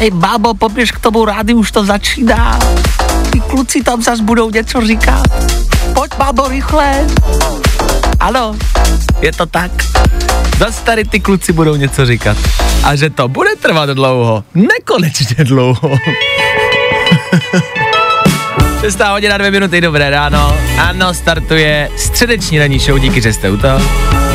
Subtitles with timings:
[0.00, 2.58] Hej, bábo, poběž k tomu rádi, už to začíná.
[3.30, 5.22] Ty kluci tam zas budou něco říkat.
[5.94, 7.06] Pojď, bábo, rychle.
[8.20, 8.56] Ano,
[9.20, 9.70] je to tak.
[10.58, 12.36] Zas tady ty kluci budou něco říkat.
[12.84, 14.44] A že to bude trvat dlouho.
[14.54, 15.90] Nekonečně dlouho.
[18.80, 20.56] Šestá hodina, dvě minuty, dobré ráno.
[20.78, 23.80] Ano, startuje středeční ranní show, díky, že jste u toho.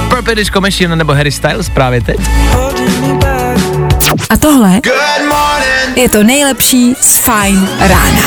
[0.10, 2.20] Purple Disco Machine nebo Harry Styles právě teď.
[4.30, 4.82] A tohle
[5.96, 8.22] je to nejlepší z Fajn rána.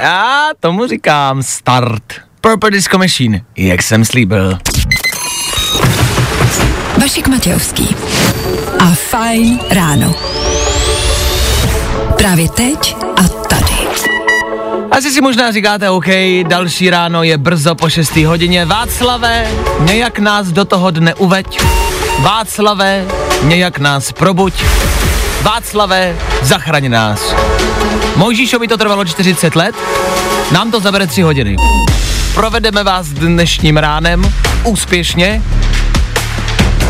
[0.00, 2.02] Já tomu říkám start.
[2.40, 4.58] Purple Disco Machine, jak jsem slíbil.
[7.00, 7.96] Vašek Matějovský
[8.78, 10.14] a Fajn ráno.
[12.16, 13.76] Právě teď a tady.
[14.90, 16.06] Asi si možná říkáte, OK,
[16.48, 18.16] další ráno je brzo po 6.
[18.16, 18.64] hodině.
[18.64, 21.60] Václave, nějak nás do toho dne uveď.
[22.20, 23.06] Václave,
[23.42, 24.64] nějak nás probuď.
[25.42, 27.34] Václave, zachraň nás.
[28.16, 29.74] Mojžíšovi to trvalo 40 let,
[30.52, 31.56] nám to zabere 3 hodiny.
[32.34, 35.42] Provedeme vás dnešním ránem úspěšně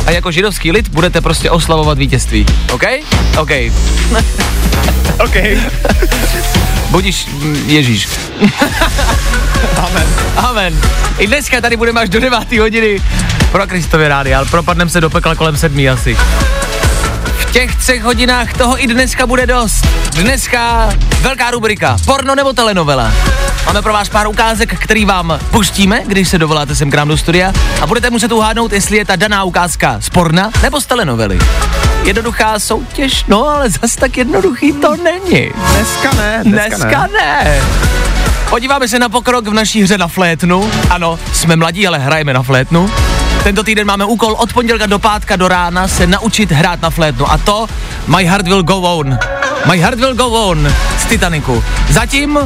[0.07, 2.47] a jako židovský lid budete prostě oslavovat vítězství.
[2.73, 2.85] OK?
[3.39, 3.51] OK.
[5.25, 5.37] OK.
[6.91, 8.09] Budíš mm, Ježíš.
[9.77, 10.09] Amen.
[10.37, 10.81] Amen.
[11.19, 12.53] I dneska tady budeme až do 9.
[12.53, 13.01] hodiny
[13.53, 16.17] pro Kristově rády, ale propadneme se do pekla kolem sedmi asi.
[17.57, 19.87] V těch třech hodinách toho i dneska bude dost.
[20.11, 20.89] Dneska
[21.21, 23.13] velká rubrika, porno nebo telenovela.
[23.67, 27.17] Máme pro vás pár ukázek, který vám pustíme, když se dovoláte sem k nám do
[27.17, 31.39] studia a budete muset uhádnout, jestli je ta daná ukázka z porna nebo z telenovely.
[32.05, 35.51] Jednoduchá soutěž, no ale zas tak jednoduchý to není.
[35.73, 37.61] Dneska ne, Dneska ne.
[38.51, 40.71] Podíváme se na pokrok v naší hře na flétnu.
[40.91, 42.91] Ano, jsme mladí, ale hrajeme na flétnu.
[43.47, 47.31] Tento týden máme úkol od pondělka do pátka do rána se naučit hrát na flétnu.
[47.31, 47.67] A to
[48.07, 49.19] My Heart Will Go On.
[49.71, 51.65] My Heart Will Go On z Titaniku.
[51.89, 52.39] Zatím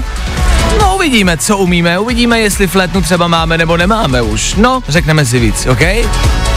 [0.78, 4.54] No uvidíme, co umíme, uvidíme, jestli flétnu třeba máme nebo nemáme už.
[4.54, 5.80] No, řekneme si víc, OK?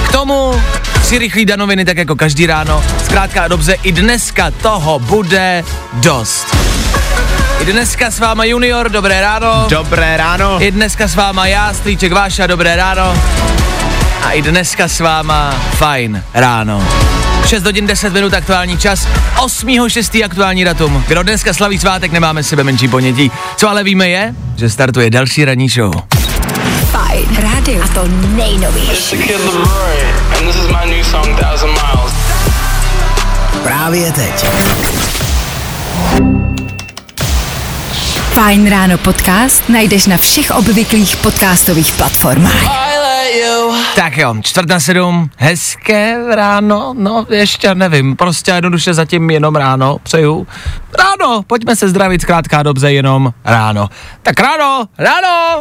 [0.08, 0.62] K tomu
[1.04, 2.84] si rychlý danoviny, tak jako každý ráno.
[3.06, 6.56] Zkrátka a dobře, i dneska toho bude dost.
[7.60, 9.66] I dneska s váma Junior, dobré ráno.
[9.70, 10.64] Dobré ráno.
[10.64, 13.14] I dneska s váma já, Strýček Váša, dobré ráno.
[14.24, 16.88] A i dneska s váma fajn ráno.
[17.46, 20.26] 6 hodin 10 minut aktuální čas, 8.6.
[20.26, 21.04] aktuální datum.
[21.08, 23.32] Kdo dneska slaví svátek, nemáme sebe menší ponětí.
[23.56, 25.94] Co ale víme je, že startuje další ranní show.
[26.92, 27.84] Fajn rádio.
[27.84, 29.18] A to nejnovější.
[29.18, 30.02] Kid Leroy,
[30.38, 32.14] and this is my new song Thousand Miles.
[33.64, 34.46] Právě teď.
[38.34, 42.93] Fajn ráno podcast najdeš na všech obvyklých podcastových platformách.
[43.96, 49.98] Tak jo, čtvrt na sedm, hezké ráno, no ještě nevím, prostě jednoduše zatím jenom ráno,
[50.04, 50.48] přeju.
[51.00, 53.90] Ráno, pojďme se zdravit zkrátka a dobře jenom ráno.
[54.22, 55.60] Tak ráno, ráno!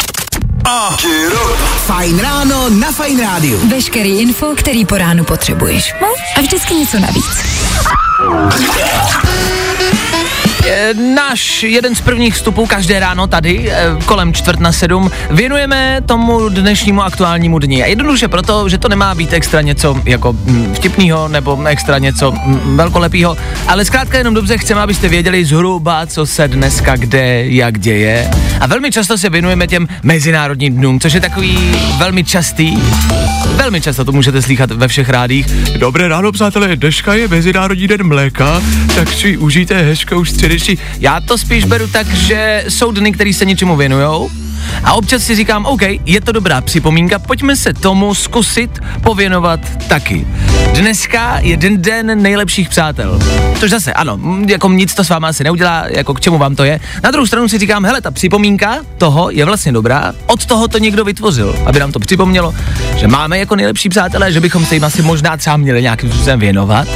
[1.87, 3.69] Fajn ráno na Fajn rádiu.
[3.69, 5.95] Veškerý info, který po ránu potřebuješ.
[6.01, 6.09] No?
[6.37, 7.45] A vždycky něco navíc.
[10.67, 16.01] Eh, Náš jeden z prvních vstupů každé ráno tady, eh, kolem čtvrt na sedm, věnujeme
[16.07, 17.83] tomu dnešnímu aktuálnímu dni.
[17.83, 22.33] A jednoduše proto, že to nemá být extra něco jako mm, vtipného nebo extra něco
[22.33, 23.37] mm, velkolepého,
[23.69, 28.31] ale zkrátka jenom dobře chceme, abyste věděli zhruba, co se dneska kde, jak děje.
[28.61, 31.59] A velmi často se věnujeme těm mezinárodním dnům, což je takový
[31.99, 32.79] velmi častý,
[33.57, 35.47] velmi často to můžete slychat ve všech rádích.
[35.79, 38.63] Dobré ráno, přátelé, dneška je Mezinárodní den mléka,
[38.95, 40.25] tak si užijte hezkou
[40.59, 40.85] středeční.
[41.01, 44.31] Já to spíš beru tak, že jsou dny, které se něčemu věnujou,
[44.85, 50.27] a občas si říkám, OK, je to dobrá připomínka, pojďme se tomu zkusit pověnovat taky.
[50.75, 53.19] Dneska je den, den nejlepších přátel.
[53.59, 54.19] Což zase, ano,
[54.49, 56.81] jako nic to s váma asi neudělá, jako k čemu vám to je.
[57.03, 60.79] Na druhou stranu si říkám, hele, ta připomínka toho je vlastně dobrá, od toho to
[60.79, 62.55] někdo vytvořil, aby nám to připomnělo,
[62.97, 66.41] že máme jako nejlepší přátelé, že bychom se jim asi možná třeba měli nějakým způsobem
[66.41, 66.89] věnovat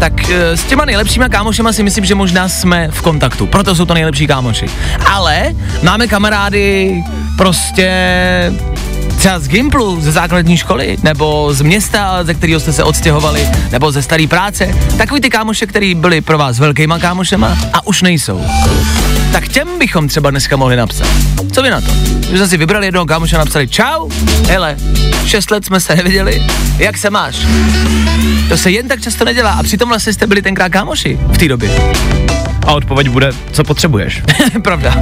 [0.00, 3.84] tak eh, s těma nejlepšíma kámošema si myslím, že možná jsme v kontaktu, proto jsou
[3.84, 4.66] to nejlepší kámoši.
[5.06, 6.94] Ale máme kamarády
[7.36, 7.90] prostě
[9.20, 13.92] Třeba z Gimplu, ze základní školy, nebo z města, ze kterého jste se odstěhovali, nebo
[13.92, 14.74] ze staré práce.
[14.98, 18.44] Takový ty kámoše, který byli pro vás velkýma kámošema a už nejsou.
[19.32, 21.08] Tak těm bychom třeba dneska mohli napsat.
[21.52, 21.90] Co vy na to?
[22.30, 24.08] Že jsme si vybrali jednoho kámoše a napsali čau,
[24.48, 24.76] hele,
[25.26, 26.46] šest let jsme se neviděli,
[26.78, 27.36] jak se máš?
[28.50, 31.48] To se jen tak často nedělá a přitom vlastně jste byli tenkrát kámoši v té
[31.48, 31.70] době.
[32.66, 34.22] A odpověď bude, co potřebuješ.
[34.62, 34.96] Pravda.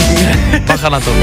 [0.66, 1.14] Bacha na to.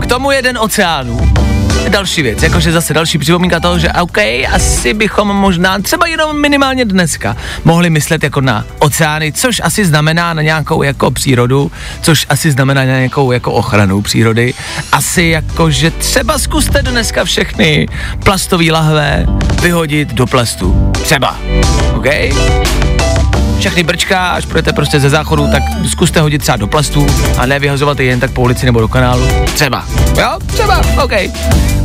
[0.00, 1.47] K tomu jeden oceánů.
[1.88, 4.18] Další věc, jakože zase další připomínka toho, že OK,
[4.52, 10.34] asi bychom možná třeba jenom minimálně dneska mohli myslet jako na oceány, což asi znamená
[10.34, 11.72] na nějakou jako přírodu,
[12.02, 14.54] což asi znamená na nějakou jako ochranu přírody.
[14.92, 17.88] Asi jako, že třeba zkuste dneska všechny
[18.24, 19.26] plastové lahve
[19.62, 20.92] vyhodit do plastu.
[21.02, 21.38] Třeba.
[21.96, 22.06] OK?
[23.58, 27.06] Všechny brčka, až půjdete prostě ze záchodu, tak zkuste hodit třeba do plastu
[27.38, 29.28] a ne vyhazovat je jen tak po ulici nebo do kanálu.
[29.54, 29.84] Třeba.
[30.20, 31.12] Jo, třeba, OK.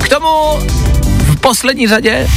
[0.04, 0.28] K tomu
[1.26, 2.28] v poslední řadě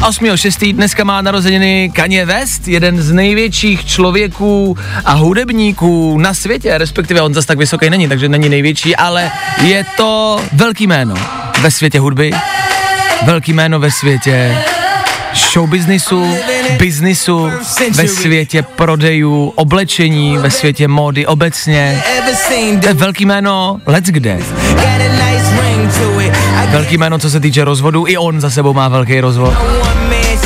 [0.00, 0.74] 8.6.
[0.74, 7.34] dneska má narozeniny Kanye West, jeden z největších člověků a hudebníků na světě, respektive on
[7.34, 9.30] zase tak vysoký není, takže není největší, ale
[9.62, 11.14] je to velký jméno
[11.60, 12.30] ve světě hudby,
[13.26, 14.56] velký jméno ve světě
[15.34, 16.34] showbiznisu,
[16.78, 17.50] biznisu,
[17.90, 22.02] ve světě prodejů, oblečení, ve světě módy obecně.
[22.80, 24.38] To je velký jméno let's kde.
[26.70, 29.54] Velký jméno, co se týče rozvodu, i on za sebou má velký rozvod.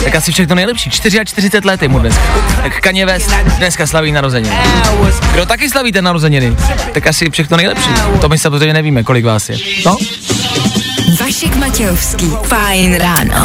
[0.04, 0.90] Tak asi všechno nejlepší.
[0.90, 2.22] 44 let je mu dneska.
[2.62, 4.56] Tak Kanye West dneska slaví narozeniny.
[5.32, 6.56] Kdo taky slavíte narozeniny?
[6.92, 7.90] Tak asi všechno nejlepší.
[8.20, 9.56] To my samozřejmě nevíme, kolik vás je.
[9.86, 9.96] No?
[11.20, 12.30] Vašek Matějovský.
[12.42, 13.44] Fajn ráno.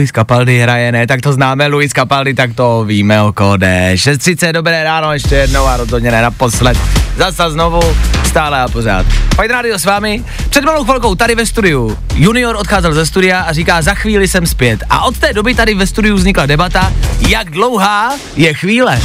[0.00, 3.90] Luis Capaldi hraje, ne, tak to známe, Luis Capaldi, tak to víme, o kode.
[3.94, 6.78] 6.30, dobré ráno, ještě jednou a rozhodně ne naposled.
[7.16, 7.80] Zasa znovu,
[8.24, 9.06] stále a pořád.
[9.34, 10.24] Fajn rádio s vámi.
[10.50, 14.46] Před malou chvilkou tady ve studiu Junior odcházel ze studia a říká, za chvíli jsem
[14.46, 14.84] zpět.
[14.90, 16.92] A od té doby tady ve studiu vznikla debata,
[17.28, 19.00] jak dlouhá je chvíle.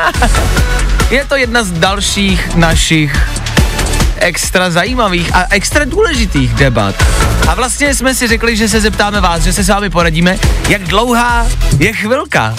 [1.10, 3.39] je to jedna z dalších našich
[4.20, 6.94] extra zajímavých a extra důležitých debat.
[7.48, 10.38] A vlastně jsme si řekli, že se zeptáme vás, že se s vámi poradíme,
[10.68, 11.46] jak dlouhá
[11.78, 12.54] je chvilka.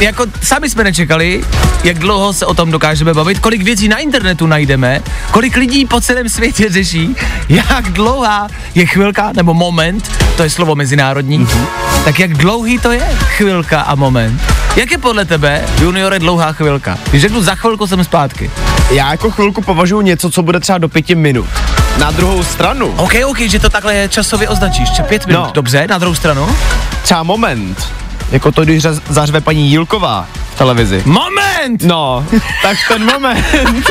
[0.00, 1.44] Jako sami jsme nečekali,
[1.84, 5.00] jak dlouho se o tom dokážeme bavit, kolik věcí na internetu najdeme,
[5.30, 7.16] kolik lidí po celém světě řeší,
[7.48, 11.66] jak dlouhá je chvilka nebo moment, to je slovo mezinárodní, mm-hmm.
[12.04, 14.40] tak jak dlouhý to je chvilka a moment.
[14.76, 16.98] Jak je podle tebe, juniore, dlouhá chvilka?
[17.10, 18.50] Když řeknu za chvilku jsem zpátky.
[18.90, 21.46] Já jako chvilku považuji něco, co bude třeba do pěti minut.
[21.98, 24.88] Na druhou stranu, OK, OK, že to takhle časově označíš.
[25.08, 25.50] Pět minut, No.
[25.54, 26.56] dobře, na druhou stranu.
[27.02, 27.88] třeba moment,
[28.30, 31.02] jako to, když zařve paní Jílková v televizi.
[31.04, 31.82] Moment!
[31.82, 32.26] No,
[32.62, 33.44] tak ten moment,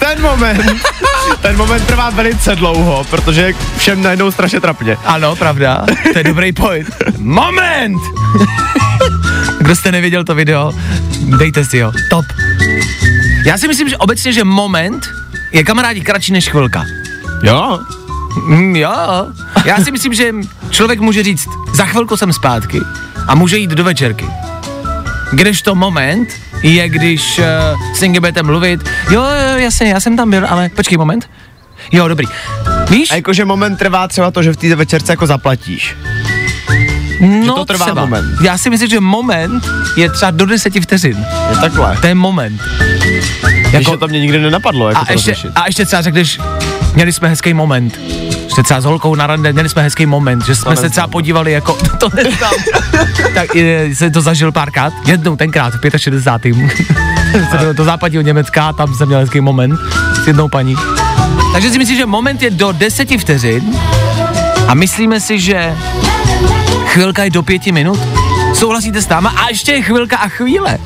[0.00, 0.82] ten moment,
[1.40, 4.96] ten moment trvá velice dlouho, protože všem najednou strašně trapně.
[5.04, 6.88] Ano, pravda, to je dobrý point.
[7.18, 7.98] Moment!
[9.58, 10.72] Kdo jste neviděl to video,
[11.38, 11.92] dejte si ho.
[12.10, 12.24] Top.
[13.46, 15.08] Já si myslím, že obecně, že moment
[15.52, 16.84] je kamarádi kratší než chvilka.
[17.42, 17.78] Jo,
[18.46, 19.26] Mm, jo,
[19.64, 20.32] já si myslím, že
[20.70, 22.80] člověk může říct, za chvilku jsem zpátky
[23.26, 24.26] a může jít do večerky.
[25.32, 26.28] Kdežto moment
[26.62, 27.44] je, když uh,
[27.96, 28.80] s někým budete mluvit,
[29.10, 31.30] jo, jo, jasně, já jsem tam byl, ale počkej moment.
[31.92, 32.26] Jo, dobrý.
[32.90, 33.10] Víš?
[33.10, 35.96] a jakože moment trvá třeba to, že v té večerce jako zaplatíš.
[37.20, 38.00] no, to trvá třeba.
[38.04, 38.40] moment.
[38.40, 39.64] Já si myslím, že moment
[39.96, 41.26] je třeba do deseti vteřin.
[41.50, 41.96] Je takhle.
[42.00, 42.62] To je moment.
[43.72, 45.52] Jako, to mě nikdy nenapadlo, jako a, to ještě, rozlišit.
[45.54, 46.40] a ještě třeba řekneš,
[46.94, 48.00] měli jsme hezký moment.
[48.48, 51.52] Jste třeba s holkou na rande, měli jsme hezký moment, že jsme se třeba podívali
[51.52, 52.54] jako, to neznám.
[53.34, 56.56] tak je, jsem to zažil párkrát, jednou tenkrát, v 65.
[57.32, 59.80] Jsem byl do západního Německa, tam jsem měl hezký moment
[60.22, 60.76] s jednou paní.
[61.52, 63.78] Takže si myslím, že moment je do deseti vteřin
[64.68, 65.76] a myslíme si, že
[66.86, 68.00] chvilka je do pěti minut.
[68.54, 69.30] Souhlasíte s náma?
[69.30, 70.78] A ještě je chvilka a chvíle.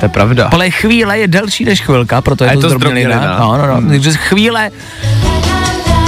[0.00, 0.48] To je pravda.
[0.52, 3.38] Ale chvíle je delší než chvilka, proto je, A je to, to zdrobnělina.
[3.38, 3.88] No, no, no.
[3.88, 4.70] Takže chvíle,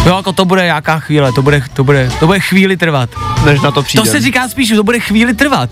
[0.06, 3.10] jo, jako to bude jaká chvíle, to bude, to bude, to bude chvíli trvat.
[3.44, 4.04] Než na to přijde.
[4.04, 5.70] To se říká spíš, že to bude chvíli trvat.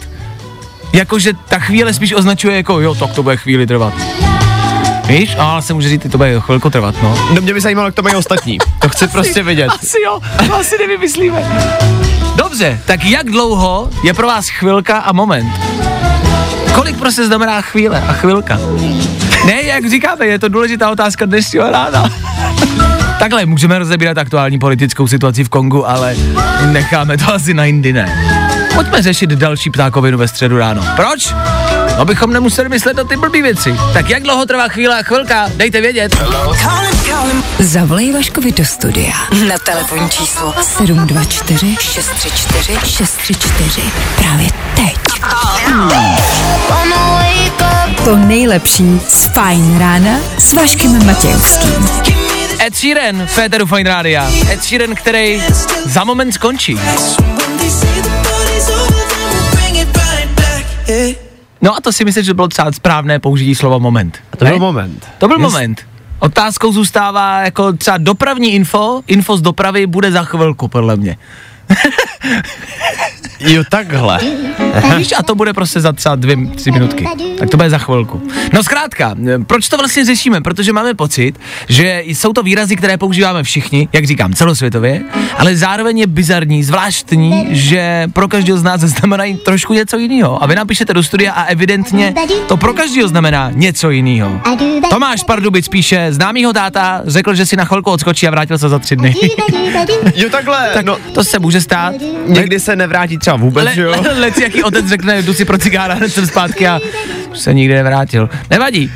[0.92, 3.94] Jakože ta chvíle spíš označuje jako, jo, tak to bude chvíli trvat.
[5.06, 5.36] Víš?
[5.38, 7.28] A ale se může říct, to bude chvilku trvat, no.
[7.34, 8.58] No mě by zajímalo, jak to mají ostatní.
[8.78, 9.68] To chci prostě vidět.
[9.68, 11.44] Asi jo, to asi nevymyslíme.
[12.36, 15.52] Dobře, tak jak dlouho je pro vás chvilka a moment?
[16.74, 18.58] Kolik prostě znamená chvíle a chvilka?
[19.46, 22.04] Ne, jak říkáme, je to důležitá otázka dnešního rána.
[23.22, 26.16] Takhle, můžeme rozebírat aktuální politickou situaci v Kongu, ale
[26.72, 28.24] necháme to asi na jindy, ne.
[28.74, 30.84] Pojďme řešit další ptákovinu ve středu ráno.
[30.96, 31.34] Proč?
[31.98, 33.74] No bychom nemuseli myslet na ty blbý věci.
[33.92, 35.50] Tak jak dlouho trvá chvíle a chvilka?
[35.56, 36.24] Dejte vědět.
[37.58, 39.14] Zavolej Vaškovi do studia
[39.48, 43.82] na telefonní číslo 724 634 634
[44.16, 44.96] právě teď.
[48.04, 52.21] To nejlepší z Fajn rána s Vaškem Matějovským.
[52.66, 54.30] Ed Sheeran, Féteru Fine Rádia.
[54.50, 55.42] Ed Sheeran, který
[55.84, 56.78] za moment skončí.
[61.62, 64.18] No a to si myslím, že bylo třeba správné použití slova moment.
[64.38, 64.50] To Ne?
[64.50, 65.06] byl moment.
[65.18, 65.80] To byl Jest- moment.
[66.18, 71.16] Otázkou zůstává jako třeba dopravní info, info z dopravy bude za chvilku, podle mě.
[73.40, 74.20] Jo, takhle.
[74.96, 77.06] Víš, a to bude prostě za třeba dvě, tři minutky.
[77.38, 78.22] Tak to bude za chvilku.
[78.52, 79.14] No zkrátka,
[79.46, 80.40] proč to vlastně řešíme?
[80.40, 85.02] Protože máme pocit, že jsou to výrazy, které používáme všichni, jak říkám, celosvětově,
[85.38, 90.42] ale zároveň je bizarní, zvláštní, že pro každého z nás znamenají trošku něco jiného.
[90.42, 92.14] A vy napíšete do studia a evidentně
[92.48, 94.40] to pro každého znamená něco jiného.
[94.90, 98.78] Tomáš Pardubic píše, známýho táta řekl, že si na chvilku odskočí a vrátil se za
[98.78, 99.14] tři dny.
[100.14, 100.70] Jo, takhle.
[100.74, 101.94] tak no, to se může stát.
[102.26, 103.90] Někdy se nevrátí třeba vůbec, Le, že jo?
[103.90, 106.80] le, lec, jaký otec řekne, jdu si pro cigára, hned jsem zpátky a
[107.34, 108.30] se nikdy nevrátil.
[108.50, 108.92] Nevadí.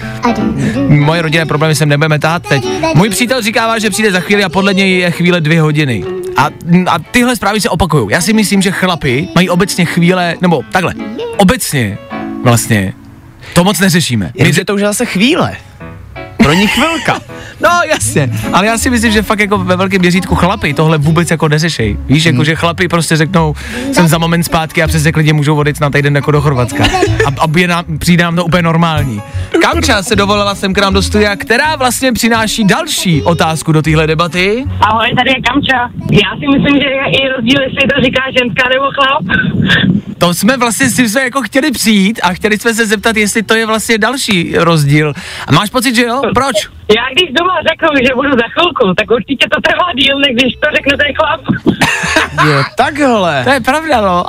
[0.88, 2.66] Moje rodinné problémy sem nebudeme tát teď.
[2.94, 6.04] Můj přítel říkává, že přijde za chvíli a podle něj je chvíle dvě hodiny.
[6.36, 6.50] A,
[6.86, 8.06] a tyhle zprávy se opakují.
[8.10, 10.94] Já si myslím, že chlapi mají obecně chvíle, nebo takhle,
[11.36, 11.98] obecně
[12.42, 12.92] vlastně
[13.54, 14.30] to moc neřešíme.
[14.38, 15.56] My Jenže to už je zase chvíle.
[16.46, 17.20] Pro ní chvilka.
[17.60, 21.30] No jasně, ale já si myslím, že fakt jako ve velkém měřítku chlapy tohle vůbec
[21.30, 21.96] jako neřešej.
[22.06, 23.54] Víš, jako že chlapy prostě řeknou,
[23.92, 26.84] jsem za moment zpátky a přesně klidně můžou vodit na týden jako do Chorvatska.
[27.26, 29.22] A, a je nám, přijde nám to úplně normální.
[29.62, 34.06] Kamča se dovolila sem k nám do studia, která vlastně přináší další otázku do téhle
[34.06, 34.64] debaty.
[34.80, 35.90] Ahoj, tady je Kamča.
[36.12, 39.24] Já si myslím, že je i rozdíl, jestli to říká ženská nebo chlap.
[40.18, 43.54] To jsme vlastně si jsme jako chtěli přijít a chtěli jsme se zeptat, jestli to
[43.54, 45.12] je vlastně další rozdíl.
[45.46, 46.22] A máš pocit, že jo?
[46.36, 46.68] Proč?
[46.94, 50.52] Já když doma řeknu, že budu za chvilku, tak určitě to trvá díl, než když
[50.54, 51.40] to řekne ten chlap.
[52.46, 53.44] Jo, takhle.
[53.44, 54.24] To je pravda, no.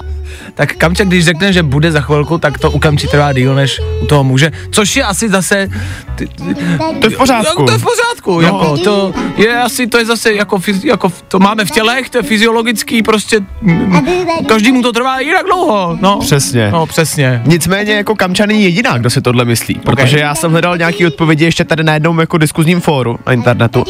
[0.53, 3.81] Tak Kamča, když řekne, že bude za chvilku, tak to u Kamči trvá díl než
[4.01, 5.67] u toho muže, což je asi zase...
[6.15, 6.55] Ty, ty,
[7.01, 7.65] To je v pořádku.
[7.65, 8.47] to je v pořádku, no.
[8.47, 12.23] jako, to je asi, to je zase jako, jako, to máme v tělech, to je
[12.23, 13.39] fyziologický, prostě,
[14.47, 16.19] každému to trvá jinak dlouho, no.
[16.19, 16.71] Přesně.
[16.71, 17.41] No, přesně.
[17.45, 21.45] Nicméně jako Kamča není jediná, kdo si tohle myslí, protože já jsem hledal nějaký odpovědi
[21.45, 23.83] ještě tady na jednom jako diskuzním fóru na internetu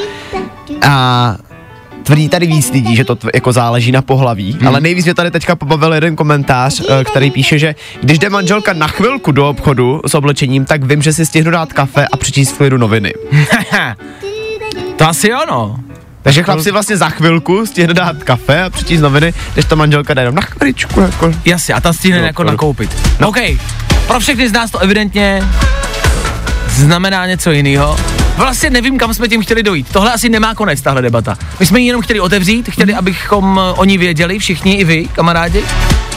[0.88, 1.36] a
[2.04, 4.68] tvrdí tady víc lidí, že to tv- jako záleží na pohlaví, hmm.
[4.68, 8.74] ale nejvíc mě tady teďka pobavil jeden komentář, eh, který píše, že když jde manželka
[8.74, 12.52] na chvilku do obchodu s oblečením, tak vím, že si stihnu dát kafe a přečíst
[12.52, 13.14] v klidu noviny.
[14.98, 15.80] to asi jo, no.
[16.22, 20.14] Takže chlap si vlastně za chvilku stihne dát kafe a přečíst noviny, když ta manželka
[20.14, 21.32] jde jenom na chviličku jako.
[21.46, 22.90] Jasně, a ta stihne No, jako to- nakoupit.
[23.20, 23.28] No.
[23.30, 23.38] OK,
[24.08, 25.44] pro všechny z nás to evidentně
[26.70, 27.98] znamená něco jiného.
[28.38, 29.88] Vlastně nevím, kam jsme tím chtěli dojít.
[29.92, 31.38] Tohle asi nemá konec, tahle debata.
[31.60, 35.08] My jsme ji jenom chtěli otevřít, chtěli, abychom eh, o ní věděli, všichni i vy,
[35.14, 35.64] kamarádi,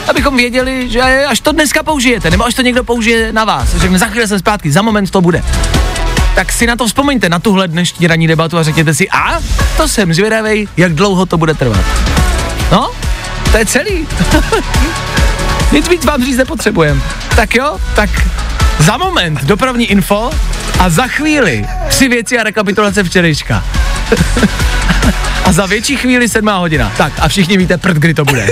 [0.07, 3.99] abychom věděli, že až to dneska použijete, nebo až to někdo použije na vás, řekne
[3.99, 5.43] za chvíli jsem zpátky, za moment to bude.
[6.35, 9.39] Tak si na to vzpomeňte, na tuhle dnešní ranní debatu a řekněte si, a
[9.77, 11.85] to jsem zvědavej, jak dlouho to bude trvat.
[12.71, 12.91] No,
[13.51, 14.07] to je celý.
[15.71, 17.03] Nic víc vám říct nepotřebujem.
[17.35, 18.09] Tak jo, tak
[18.81, 20.29] za moment dopravní info
[20.79, 23.63] a za chvíli tři věci a rekapitulace včerejška.
[25.45, 26.91] a za větší chvíli sedmá hodina.
[26.97, 28.47] Tak a všichni víte prd, kdy to bude.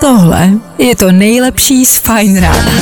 [0.00, 2.72] Tohle je to nejlepší z Fajn rána.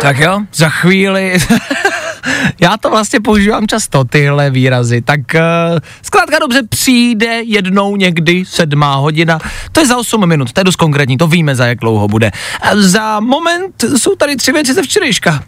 [0.00, 1.38] Tak jo, za chvíli...
[2.60, 5.02] Já to vlastně používám často, tyhle výrazy.
[5.02, 9.38] Tak uh, zkrátka dobře přijde jednou někdy sedmá hodina.
[9.72, 12.30] To je za 8 minut, to je dost konkrétní, to víme za jak dlouho bude.
[12.60, 15.44] A za moment jsou tady tři věci ze včerejška.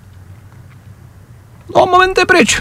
[1.77, 2.61] No, moment je pryč.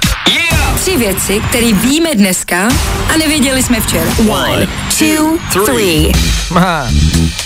[0.75, 2.69] Tři věci, které víme dneska
[3.13, 4.11] a nevěděli jsme včera.
[4.29, 4.67] One,
[4.99, 6.11] two, three.
[6.55, 6.87] Aha.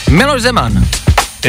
[0.09, 0.85] Miloš Zeman.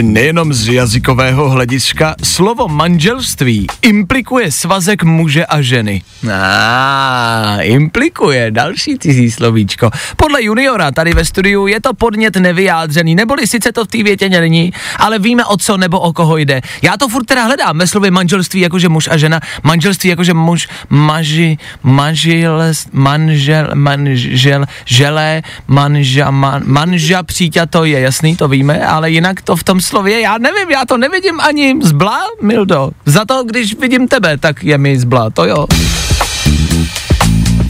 [0.02, 6.02] Nejenom z jazykového hlediska, slovo manželství implikuje svazek muže a ženy.
[6.32, 9.90] A implikuje další cizí slovíčko.
[10.16, 14.28] Podle juniora tady ve studiu je to podnět nevyjádřený, neboli sice to v té větě
[14.28, 16.60] není, ale víme o co nebo o koho jde.
[16.82, 20.68] Já to furt teda hledám ve slově manželství jakože muž a žena, manželství jakože muž,
[20.88, 29.10] maži, manžel, manžel, manžel, želé, manža, man, manža příťa, to je jasný, to víme, ale
[29.10, 32.90] jinak to v tom slově, já nevím, já to nevidím ani zbla, Mildo.
[33.06, 35.66] Za to, když vidím tebe, tak je mi zbla, to jo.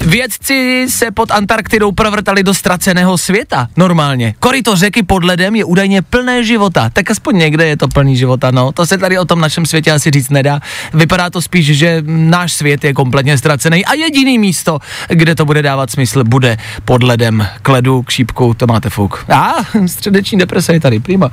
[0.06, 3.68] Vědci se pod Antarktidou provrtali do ztraceného světa.
[3.76, 4.34] Normálně.
[4.40, 6.90] Koryto řeky pod ledem je údajně plné života.
[6.92, 8.72] Tak aspoň někde je to plný života, no.
[8.72, 10.60] To se tady o tom našem světě asi říct nedá.
[10.94, 15.62] Vypadá to spíš, že náš svět je kompletně ztracený a jediný místo, kde to bude
[15.62, 17.46] dávat smysl, bude pod ledem.
[17.62, 19.24] K ledu, k šípku, to máte fuk.
[19.34, 19.54] A
[19.86, 21.30] středeční deprese je tady, prima.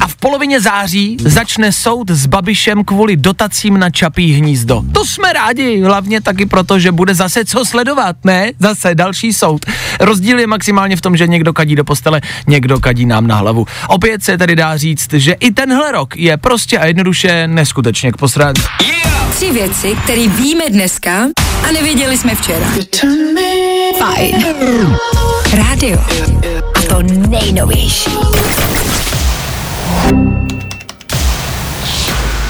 [0.00, 4.82] A v polovině září začne soud s Babišem kvůli dotacím na Čapí hnízdo.
[4.92, 8.50] To jsme rádi, hlavně taky proto, že bude zase co sledovat, ne?
[8.58, 9.66] Zase další soud.
[10.00, 13.66] Rozdíl je maximálně v tom, že někdo kadí do postele, někdo kadí nám na hlavu.
[13.88, 18.16] Opět se tedy dá říct, že i tenhle rok je prostě a jednoduše neskutečně k
[18.16, 18.62] posrání.
[19.30, 21.26] Tři věci, které víme dneska
[21.68, 22.66] a nevěděli jsme včera.
[23.98, 24.44] Fajn.
[25.52, 25.98] Rádio.
[27.02, 28.10] Nejnovější.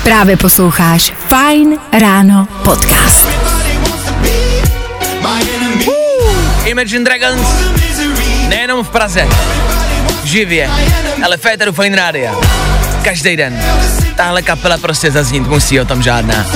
[0.03, 3.29] Právě posloucháš Fajn ráno podcast.
[6.65, 7.49] Imagine Dragons,
[8.49, 9.29] nejenom v Praze,
[10.25, 10.71] živě,
[11.25, 12.35] ale v Féteru Fine Rádia.
[13.05, 13.63] Každý den.
[14.17, 16.47] Tahle kapela prostě zaznít musí, o tom žádná.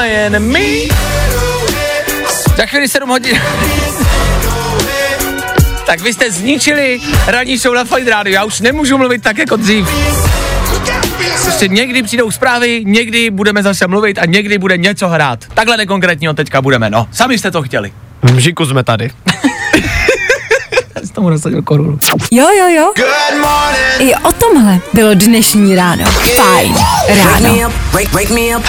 [0.00, 0.88] My enemy.
[2.56, 3.40] Za chvíli 7 hodin.
[5.92, 9.56] Tak vy jste zničili ranní show na Fine Radio, já už nemůžu mluvit tak jako
[9.56, 9.88] dřív.
[11.42, 15.44] Prostě někdy přijdou zprávy, někdy budeme zase mluvit a někdy bude něco hrát.
[15.54, 17.08] Takhle nekonkrétního teďka budeme, no.
[17.12, 17.92] Sami jste to chtěli.
[18.22, 19.10] V Mžiku jsme tady.
[20.94, 21.98] Já jsem tomu nasadil korunu.
[22.30, 22.92] Jo, jo, jo.
[23.98, 26.04] I o tomhle bylo dnešní ráno.
[26.36, 26.74] Fajn
[27.08, 27.72] ráno.
[27.92, 28.64] Wake, wake me up.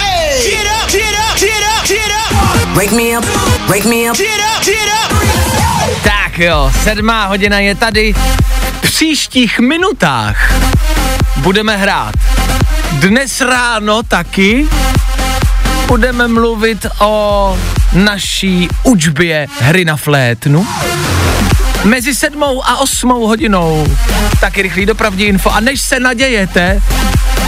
[2.75, 3.25] Wake me up,
[3.69, 4.17] wake me up.
[6.33, 8.13] Tak jo, sedmá hodina je tady.
[8.13, 10.53] V příštích minutách
[11.37, 12.15] budeme hrát.
[12.91, 14.67] Dnes ráno taky
[15.87, 17.57] budeme mluvit o
[17.93, 20.67] naší učbě hry na flétnu.
[21.83, 23.87] Mezi sedmou a osmou hodinou
[24.39, 25.49] taky rychlý dopravní info.
[25.49, 26.81] A než se nadějete,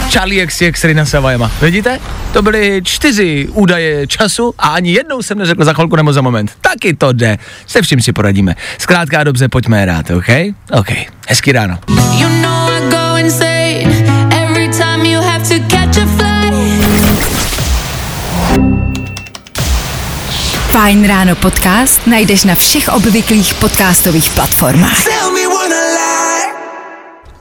[0.10, 1.52] Charlie XCX Rina Savajama.
[1.62, 2.00] Vidíte?
[2.34, 6.52] To byly čtyři údaje času a ani jednou jsem neřekl za chvilku nebo za moment.
[6.62, 7.38] Taky to jde.
[7.68, 8.56] Se vším si poradíme.
[8.78, 10.30] Zkrátka a dobře, pojďme hrát, OK?
[10.72, 10.90] OK.
[11.28, 11.80] Hezký ráno.
[11.90, 14.06] You know I go insane
[14.44, 16.36] every time you have to catch a flight.
[20.76, 25.08] Fajn ráno podcast najdeš na všech obvyklých podcastových platformách.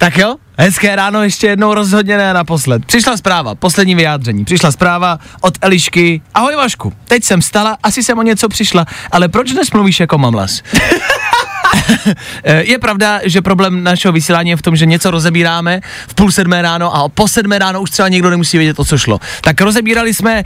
[0.05, 2.87] Tak jo, hezké ráno ještě jednou rozhodně ne naposled.
[2.87, 4.45] Přišla zpráva, poslední vyjádření.
[4.45, 6.23] Přišla zpráva od Elišky.
[6.35, 10.19] Ahoj Vašku, teď jsem stala, asi jsem o něco přišla, ale proč dnes mluvíš jako
[10.19, 10.63] mamlas?
[12.45, 16.63] je pravda, že problém našeho vysílání je v tom, že něco rozebíráme v půl sedmé
[16.63, 19.21] ráno a po sedmé ráno už třeba někdo nemusí vědět, o co šlo.
[19.41, 20.43] Tak rozebírali jsme,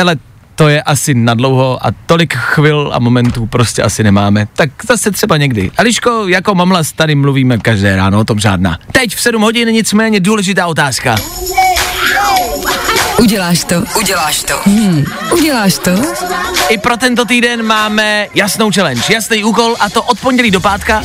[0.00, 0.16] ale
[0.62, 4.48] to je asi nadlouho a tolik chvil a momentů prostě asi nemáme.
[4.52, 5.70] Tak zase třeba někdy.
[5.76, 8.78] Eliško, jako mamlas tady mluvíme každé ráno, o tom žádná.
[8.92, 11.16] Teď v 7 hodin nicméně důležitá otázka.
[13.18, 13.84] Uděláš to?
[13.98, 14.60] Uděláš to?
[14.64, 15.04] Hmm.
[15.32, 15.90] Uděláš to?
[16.68, 21.02] I pro tento týden máme jasnou challenge, jasný úkol a to od pondělí do pátka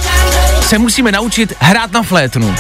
[0.62, 2.56] se musíme naučit hrát na flétnu.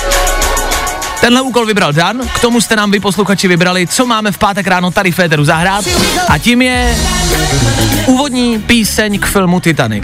[1.22, 4.68] Tenhle úkol vybral Dan, k tomu jste nám vy posluchači vybrali, co máme v pátek
[4.68, 5.86] ráno tady v Féteru zahrát
[6.28, 6.96] a tím je
[8.06, 10.04] úvodní píseň k filmu Titanic.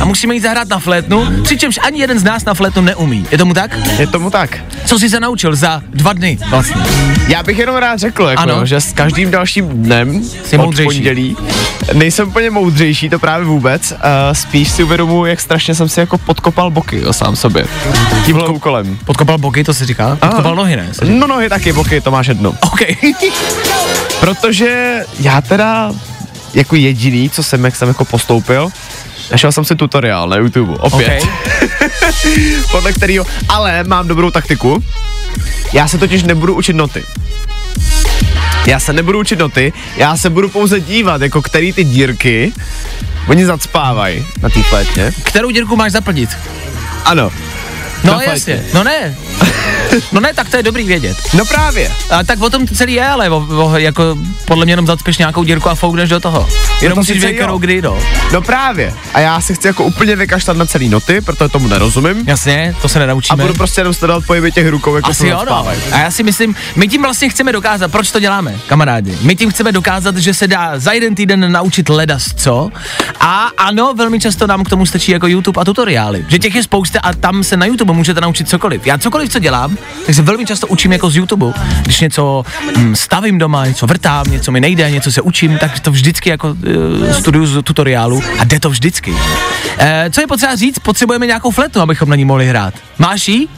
[0.00, 3.26] A musíme jít zahrát na flétnu, přičemž ani jeden z nás na flétnu neumí.
[3.30, 3.76] Je tomu tak?
[3.98, 4.58] Je tomu tak.
[4.86, 6.82] Co jsi se naučil za dva dny vlastně?
[7.28, 8.66] Já bych jenom rád řekl, jako, Ano.
[8.66, 10.88] že s každým dalším dnem Jsi od moudřejší.
[10.88, 11.36] pondělí
[11.92, 13.92] nejsem úplně moudřejší, to právě vůbec.
[13.92, 13.96] Uh,
[14.32, 17.66] spíš si uvědomuji, jak strašně jsem si jako podkopal boky jo, sám sobě.
[18.26, 18.98] Tímhle úkolem.
[19.04, 20.16] Podkopal boky, to se říká?
[20.20, 20.88] Podkopal nohy, ne?
[21.04, 22.54] No nohy taky, boky, to máš jedno.
[22.60, 22.80] OK.
[24.20, 25.92] Protože já teda
[26.54, 28.70] jako jediný, co jsem, jak jsem jako postoupil,
[29.30, 31.26] našel jsem si tutoriál na YouTube, opět.
[32.70, 34.84] podle kterého, ale mám dobrou taktiku.
[35.72, 37.04] Já se totiž nebudu učit noty.
[38.66, 42.52] Já se nebudu učit noty, já se budu pouze dívat, jako který ty dírky
[43.28, 45.12] oni zacpávají na té flétně.
[45.22, 46.30] Kterou dírku máš zaplnit?
[47.04, 47.49] Ano.
[48.04, 49.16] No Na jasně, no ne.
[50.12, 51.16] No ne, tak to je dobrý vědět.
[51.34, 51.92] No právě.
[52.10, 55.18] A tak o tom to celý je, ale o, o, jako podle mě jenom zacpeš
[55.18, 56.48] nějakou dírku a foukneš do toho.
[56.80, 57.98] Jenom to musíš vědět, kterou kdy, no.
[58.32, 58.94] No právě.
[59.14, 62.24] A já si chci jako úplně vykašlat na celý noty, protože tomu nerozumím.
[62.26, 63.42] Jasně, to se A nenaučíme.
[63.42, 65.68] budu prostě jenom sledovat pohyby těch rukou, jako Asi jo, no.
[65.92, 69.18] A já si myslím, my tím vlastně chceme dokázat, proč to děláme, kamarádi.
[69.20, 72.70] My tím chceme dokázat, že se dá za jeden týden naučit ledas, co?
[73.20, 76.24] A ano, velmi často nám k tomu stačí jako YouTube a tutoriály.
[76.28, 78.86] Že těch je spousta a tam se na YouTube tomu můžete naučit cokoliv.
[78.86, 79.76] Já cokoliv, co dělám,
[80.06, 81.52] tak se velmi často učím jako z YouTube.
[81.82, 82.44] Když něco
[82.76, 86.48] hm, stavím doma, něco vrtám, něco mi nejde, něco se učím, tak to vždycky jako
[86.48, 89.14] uh, studuju z tutoriálu a jde to vždycky.
[89.78, 90.78] E, co je potřeba říct?
[90.78, 92.74] Potřebujeme nějakou fletu, abychom na ní mohli hrát.
[92.98, 93.48] Máš jí?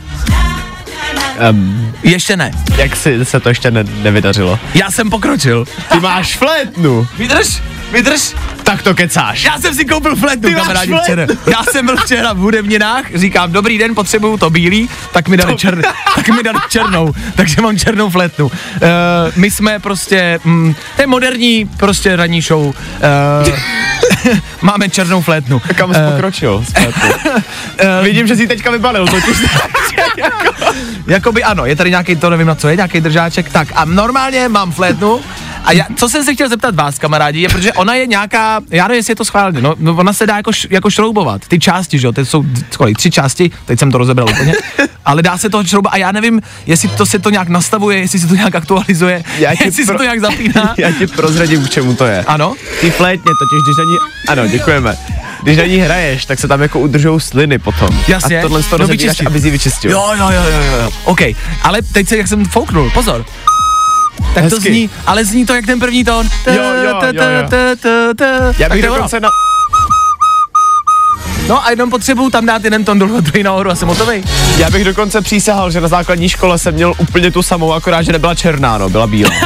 [1.50, 2.50] Um, Ještě ne.
[2.76, 4.58] jak si se to ještě ne, nevydařilo?
[4.74, 5.64] Já jsem pokročil.
[5.92, 7.06] Ty máš flétnu.
[7.18, 8.34] Vydrž, vydrž.
[8.62, 9.44] Tak to kecáš.
[9.44, 11.04] Já jsem si koupil fletu, Ty kamarádi, flétnu?
[11.04, 11.26] včera.
[11.50, 15.56] Já jsem byl včera v hudebninách, říkám, dobrý den, potřebuju to bílý, tak mi dali,
[15.56, 15.82] čer,
[16.14, 18.46] tak mi dali černou, takže mám černou fletnu.
[18.46, 18.52] Uh,
[19.36, 22.66] my jsme prostě, mm, to je moderní prostě ranní show.
[22.66, 22.74] Uh,
[24.62, 25.62] máme černou flétnu.
[25.74, 26.64] Kam jsi pokročil?
[26.68, 27.42] s flétnou?
[28.02, 29.36] Vidím, že jsi teďka vybalil totiž.
[31.12, 33.50] Jakoby ano, je tady nějaký, to nevím na co je, nějaký držáček.
[33.50, 35.20] Tak a normálně mám flétnu.
[35.64, 38.88] A já, co jsem se chtěl zeptat vás, kamarádi, je, protože ona je nějaká, já
[38.88, 41.58] nevím, jestli je to schválně, no, no ona se dá jako, š, jako šroubovat, ty
[41.58, 42.44] části, že jo, ty jsou
[42.76, 44.52] kolik, tři části, teď jsem to rozebral úplně,
[45.04, 48.18] ale dá se to šroubovat a já nevím, jestli to se to nějak nastavuje, jestli
[48.18, 50.74] se to nějak aktualizuje, Já ti jestli se pro- to nějak zapíná.
[50.78, 52.24] Já ti prozradím, k čemu to je.
[52.26, 52.54] Ano?
[52.80, 53.96] Ty flétně totiž, když na ní,
[54.28, 54.96] ano, děkujeme.
[55.42, 57.88] Když na ní hraješ, tak se tam jako udržou sliny potom.
[58.08, 58.38] Jasně.
[58.38, 58.84] A tohle z toho No,
[59.26, 59.90] aby si vyčistil.
[59.90, 61.20] Jo, jo, jo, jo, jo, OK,
[61.62, 63.24] ale teď se, jak jsem fouknul, pozor.
[64.34, 64.70] Tak to Hezky.
[64.70, 66.28] zní, ale zní to jak ten první tón.
[66.46, 67.48] Jo, jo, jo, jo.
[68.58, 69.28] Já bych to dokonce na...
[71.48, 74.22] No a jenom potřebuju tam dát jeden ton dolů druhý nahoru a jsem hotovej.
[74.58, 78.12] Já bych dokonce přísahal, že na základní škole jsem měl úplně tu samou, akorát, že
[78.12, 79.30] nebyla černá, no, byla bílá.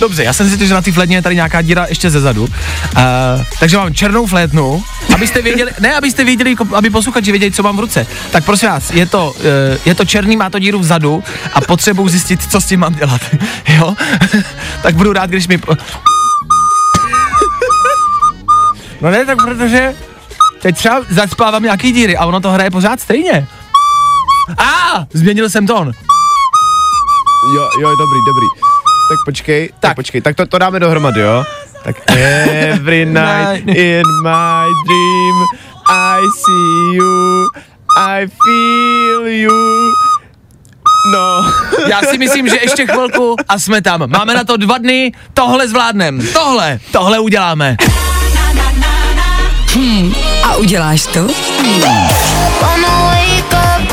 [0.00, 2.42] Dobře, já jsem si že na té flétně je tady nějaká díra ještě ze zadu.
[2.42, 2.48] Uh,
[3.60, 4.82] takže mám černou flétnu,
[5.14, 8.06] abyste věděli, ne abyste věděli, aby posluchači věděli, co mám v ruce.
[8.30, 9.42] Tak prosím vás, je to, uh,
[9.84, 13.20] je to černý, má to díru vzadu a potřebuji zjistit, co s tím mám dělat.
[13.68, 13.94] jo?
[14.82, 15.58] tak budu rád, když mi...
[19.00, 19.94] no ne, tak protože
[20.62, 23.48] teď třeba zacpávám nějaký díry a ono to hraje pořád stejně.
[24.58, 25.92] A ah, změnil jsem tón.
[27.54, 28.75] Jo, jo, dobrý, dobrý.
[29.08, 29.96] Tak počkej, tak, Tak.
[29.96, 31.44] počkej, tak to, to dáme dohromady, jo?
[31.84, 35.36] Tak every night in my dream
[35.88, 37.48] I see you,
[37.98, 39.92] I feel you.
[41.12, 41.52] No,
[41.88, 44.10] Já si myslím, že ještě chvilku a jsme tam.
[44.10, 46.26] Máme na to dva dny, tohle zvládnem.
[46.32, 47.76] Tohle, tohle uděláme.
[50.44, 51.26] A uděláš to?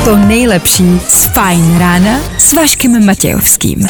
[0.04, 3.86] To nejlepší z Fajn rána s Vaškem Matějovským.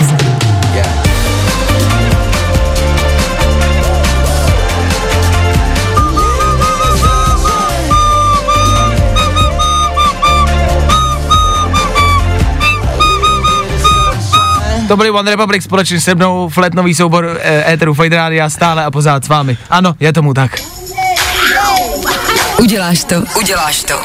[14.88, 18.90] To byli One Republic společně se mnou, fletnový soubor e, Eteru Fajn Rádia stále a
[18.90, 19.59] pořád s vámi.
[19.70, 20.61] Ano, je tomu tak.
[22.61, 23.23] Uděláš to?
[23.37, 24.01] Uděláš to.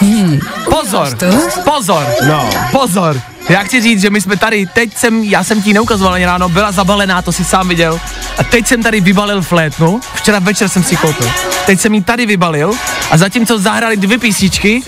[0.69, 1.25] Pozor, to?
[1.63, 2.49] pozor, no.
[2.71, 3.21] pozor.
[3.49, 6.49] Já chci říct, že my jsme tady, teď jsem, já jsem ti neukazoval ani ráno,
[6.49, 7.99] byla zabalená, to si sám viděl.
[8.37, 11.29] A teď jsem tady vybalil flétnu, včera večer jsem si koupil.
[11.65, 12.71] Teď jsem ji tady vybalil
[13.11, 14.81] a zatímco zahráli dvě písničky,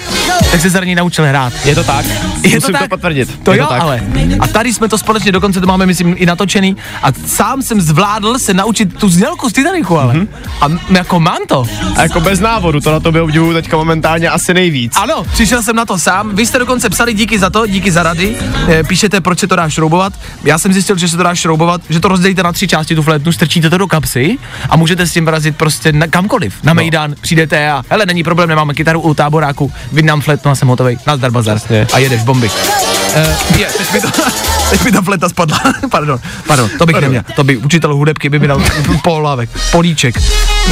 [0.52, 1.54] tak se za ní naučil hrát.
[1.65, 2.06] Je to tak?
[2.43, 2.89] Je Musím to, tak?
[2.89, 3.39] potvrdit.
[3.43, 3.82] To je jo, to tak.
[3.82, 4.02] ale.
[4.39, 6.78] A tady jsme to společně, dokonce to máme, myslím, i natočený.
[7.04, 10.13] A sám jsem zvládl se naučit tu znělku z Titanicu, ale.
[10.13, 10.28] Mhm.
[10.62, 11.65] A m- jako mám to.
[11.97, 14.93] A jako bez návodu, to na tobě obdivuju teďka momentálně asi nejvíc.
[14.95, 16.36] Ano, přišel jsem na to sám.
[16.36, 18.38] Vy jste dokonce psali díky za to, díky za rady.
[18.68, 20.14] E, píšete, proč se to dá šroubovat.
[20.44, 23.04] Já jsem zjistil, že se to dá šroubovat, že to rozdělíte na tři části tu
[23.04, 24.38] flétnu, strčíte to do kapsy
[24.70, 26.54] a můžete s tím vrazit prostě na, kamkoliv.
[26.64, 30.68] Na Mejdan přijdete a hele, není problém, nemáme kytaru u táboráku, vydám flétnu a jsem
[30.68, 30.98] hotovej.
[31.08, 31.58] Nazdar bazar.
[31.58, 31.88] Přesně.
[31.94, 32.50] A jedeš bomby.
[32.50, 34.08] Uh, je, teď mi, to,
[34.70, 35.60] teď mi ta fleta spadla.
[35.92, 37.02] pardon, pardon, to bych Pardon.
[37.02, 37.24] neměl.
[37.36, 38.64] To by učitel hudebky by mi dal
[39.04, 40.16] polávek, políček.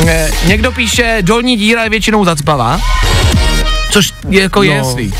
[0.08, 2.80] Eh, někdo píše, dolní díra je většinou zacpavá,
[3.92, 4.64] což je jako no.
[4.64, 5.14] jasný.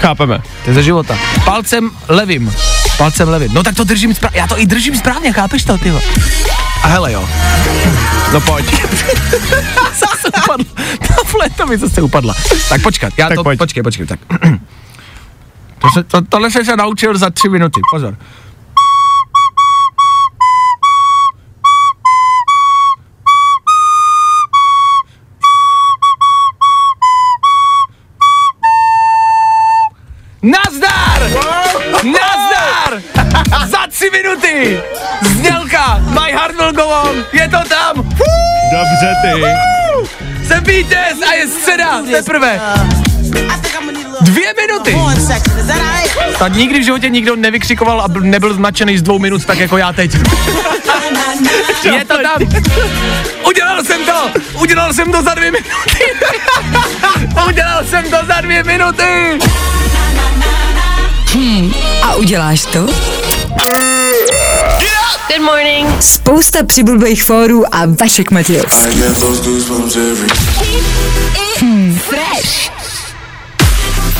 [0.00, 0.42] Chápeme.
[0.64, 1.18] To je ze života.
[1.44, 2.54] Palcem levým.
[2.98, 3.54] Palcem levým.
[3.54, 4.40] No tak to držím správně.
[4.40, 5.92] Já to i držím správně, chápeš to, ty?
[6.82, 7.28] A hele jo.
[8.32, 8.66] No pojď.
[9.94, 10.64] Zase upadla.
[11.08, 12.34] Ta fleta mi zase upadla.
[12.68, 13.58] Tak počkat, já Tak to, pojď.
[13.58, 14.20] počkej, počkej, tak.
[15.82, 18.16] To se, to, tohle jsem se naučil za tři minuty, pozor.
[35.22, 35.98] Znělka!
[36.08, 37.24] My heart will go on!
[37.32, 37.96] Je to tam!
[38.72, 39.42] Dobře ty.
[40.48, 42.02] Jsem vítěz a je středa!
[42.10, 42.60] Teprve!
[44.20, 44.96] Dvě minuty!
[46.38, 49.76] Tak nikdy v životě nikdo nevykřikoval a byl- nebyl značený z dvou minut tak jako
[49.76, 50.14] já teď.
[51.92, 52.42] Je to tam!
[53.48, 54.30] Udělal jsem to!
[54.60, 56.04] Udělal jsem to za dvě minuty!
[57.90, 59.38] jsem to za dvě minuty!
[62.02, 62.86] A uděláš to?
[65.12, 65.88] Good morning.
[66.00, 69.02] Spousta přibulbých fórů a Vašek Matějovský.
[71.60, 72.81] Hmm, fresh.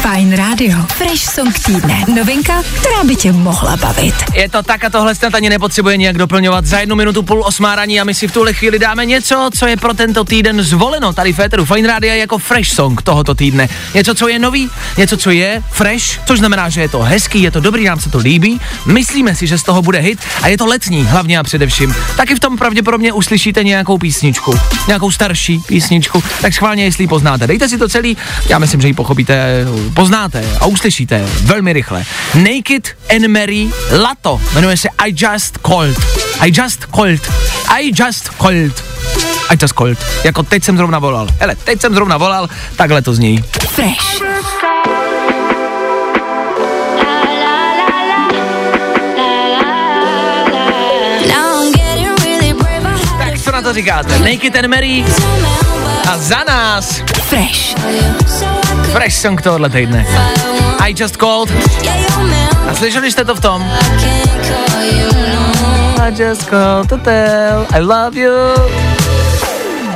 [0.03, 0.79] Fajn rádio.
[0.99, 2.05] Fresh song týdne.
[2.15, 4.15] Novinka, která by tě mohla bavit.
[4.35, 6.67] Je to tak a tohle snad ani nepotřebuje nějak doplňovat.
[6.67, 9.77] Za jednu minutu půl osmáraní a my si v tuhle chvíli dáme něco, co je
[9.77, 13.69] pro tento týden zvoleno tady Féteru Fine Radio jako fresh song tohoto týdne.
[13.95, 17.51] Něco, co je nový, něco, co je fresh, což znamená, že je to hezký, je
[17.51, 18.61] to dobrý, nám se to líbí.
[18.87, 21.95] Myslíme si, že z toho bude hit a je to letní, hlavně a především.
[22.17, 27.47] Taky v tom pravděpodobně uslyšíte nějakou písničku, nějakou starší písničku, tak schválně, jestli ji poznáte.
[27.47, 28.17] Dejte si to celý,
[28.49, 32.05] já myslím, že ji pochopíte, poznáte a uslyšíte velmi rychle.
[32.35, 33.69] Naked and Mary
[34.03, 35.99] Lato, jmenuje se I Just Called.
[36.41, 37.33] I Just Called.
[37.81, 38.85] I Just Called.
[39.51, 39.99] I Just Called.
[40.25, 41.29] Jako teď jsem zrovna volal.
[41.41, 43.45] Hele, teď jsem zrovna volal, takhle to zní.
[43.69, 44.23] Fresh.
[53.19, 54.19] Tak co na to říkáte?
[54.19, 55.05] Naked and Mary
[56.13, 57.75] a za nás Fresh.
[58.93, 60.07] Fresh song tohohle týdne.
[60.89, 61.53] I Just Called.
[62.71, 63.65] A slyšeli jste to v tom?
[66.09, 68.33] I just called to tell I love you.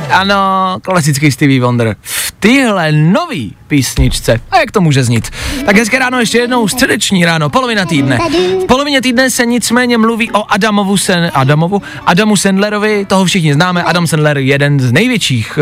[0.09, 1.95] Ano, klasický Stevie Wonder.
[2.37, 4.41] V téhle nový písničce.
[4.51, 5.29] A jak to může znít?
[5.65, 8.17] Tak hezké ráno ještě jednou, středeční ráno, polovina týdne.
[8.63, 13.83] V polovině týdne se nicméně mluví o Adamovu Sen, Adamovu, Adamu Sandlerovi, toho všichni známe.
[13.83, 15.59] Adam Sandler, jeden z největších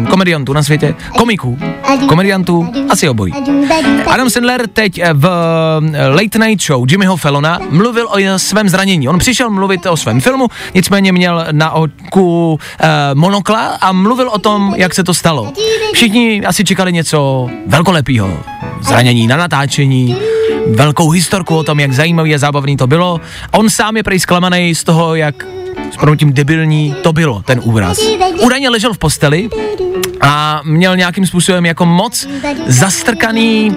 [0.00, 1.58] uh, komediantů na světě, komiků,
[2.08, 3.32] komediantů, asi obojí.
[4.06, 5.28] Adam Sandler teď eh, v
[5.94, 9.08] eh, Late Night Show Jimmyho Fallona mluvil o svém zranění.
[9.08, 12.58] On přišel mluvit o svém filmu, nicméně měl na oku uh,
[13.14, 15.52] monokla a mluvil o tom, jak se to stalo.
[15.92, 16.05] Všichni
[16.46, 18.38] asi čekali něco velkolepého.
[18.80, 20.16] Zranění na natáčení,
[20.74, 23.20] velkou historku o tom, jak zajímavý a zábavný to bylo.
[23.52, 25.46] A on sám je prej zklamaný z toho, jak
[25.92, 27.98] s proměnutím debilní to bylo, ten úraz.
[28.40, 29.48] Údajně ležel v posteli
[30.26, 32.28] a měl nějakým způsobem jako moc
[32.66, 33.76] zastrkaný,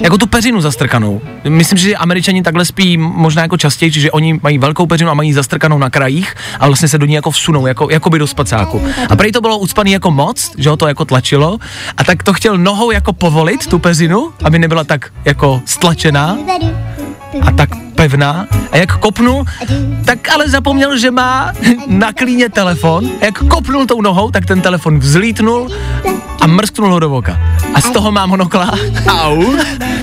[0.00, 1.20] jako tu peřinu zastrkanou.
[1.48, 5.32] Myslím, že američani takhle spí možná jako častěji, že oni mají velkou peřinu a mají
[5.32, 8.82] zastrkanou na krajích a vlastně se do ní jako vsunou, jako, jako by do spacáku.
[9.08, 11.58] A prej to bylo ucpaný jako moc, že ho to jako tlačilo
[11.96, 16.38] a tak to chtěl nohou jako povolit, tu peřinu, aby nebyla tak jako stlačená
[17.40, 18.46] a tak pevná.
[18.70, 19.44] A jak kopnul,
[20.04, 21.52] tak ale zapomněl, že má
[21.86, 23.10] na klíně telefon.
[23.20, 25.68] A jak kopnul tou nohou, tak ten telefon vzlítnul
[26.40, 27.40] a mrsknul ho do voka.
[27.74, 28.70] A z toho mám monokla.
[29.06, 29.54] Au.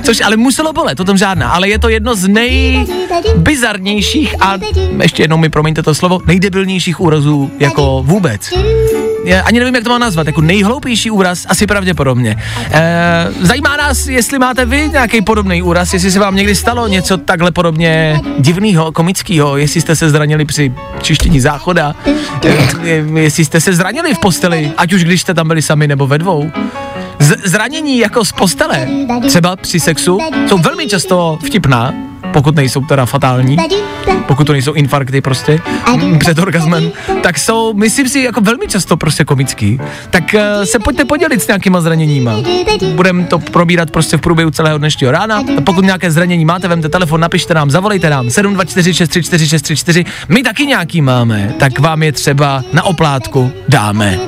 [0.04, 1.50] Což ale muselo bolet, o tom žádná.
[1.50, 4.58] Ale je to jedno z nejbizarnějších a
[5.02, 8.54] ještě jednou mi promiňte to slovo, nejdebilnějších úrazů jako vůbec.
[9.24, 12.36] Já ani nevím, jak to mám nazvat, jako nejhloupější úraz, asi pravděpodobně.
[12.72, 17.18] E, zajímá nás, jestli máte vy nějaký podobný úraz, jestli se vám někdy stalo něco
[17.18, 21.96] takhle podobně divného, komického, jestli jste se zranili při čištění záchoda,
[22.86, 26.08] e, jestli jste se zranili v posteli, ať už když jste tam byli sami nebo
[26.08, 26.52] ve dvou.
[27.20, 28.88] Z- zranění jako z postele,
[29.28, 31.94] třeba při sexu, jsou velmi často vtipná,
[32.34, 33.58] pokud nejsou teda fatální,
[34.28, 35.60] pokud to nejsou infarkty prostě
[35.94, 39.80] m, před orgasmem, tak jsou, myslím si, jako velmi často prostě komický.
[40.10, 42.36] Tak uh, se pojďte podělit s nějakýma zraněníma.
[42.96, 45.38] Budeme to probírat prostě v průběhu celého dnešního rána.
[45.58, 50.06] A pokud nějaké zranění máte, vemte telefon, napište nám, zavolejte nám 724634634.
[50.30, 54.20] My taky nějaký máme, tak vám je třeba na oplátku dáme.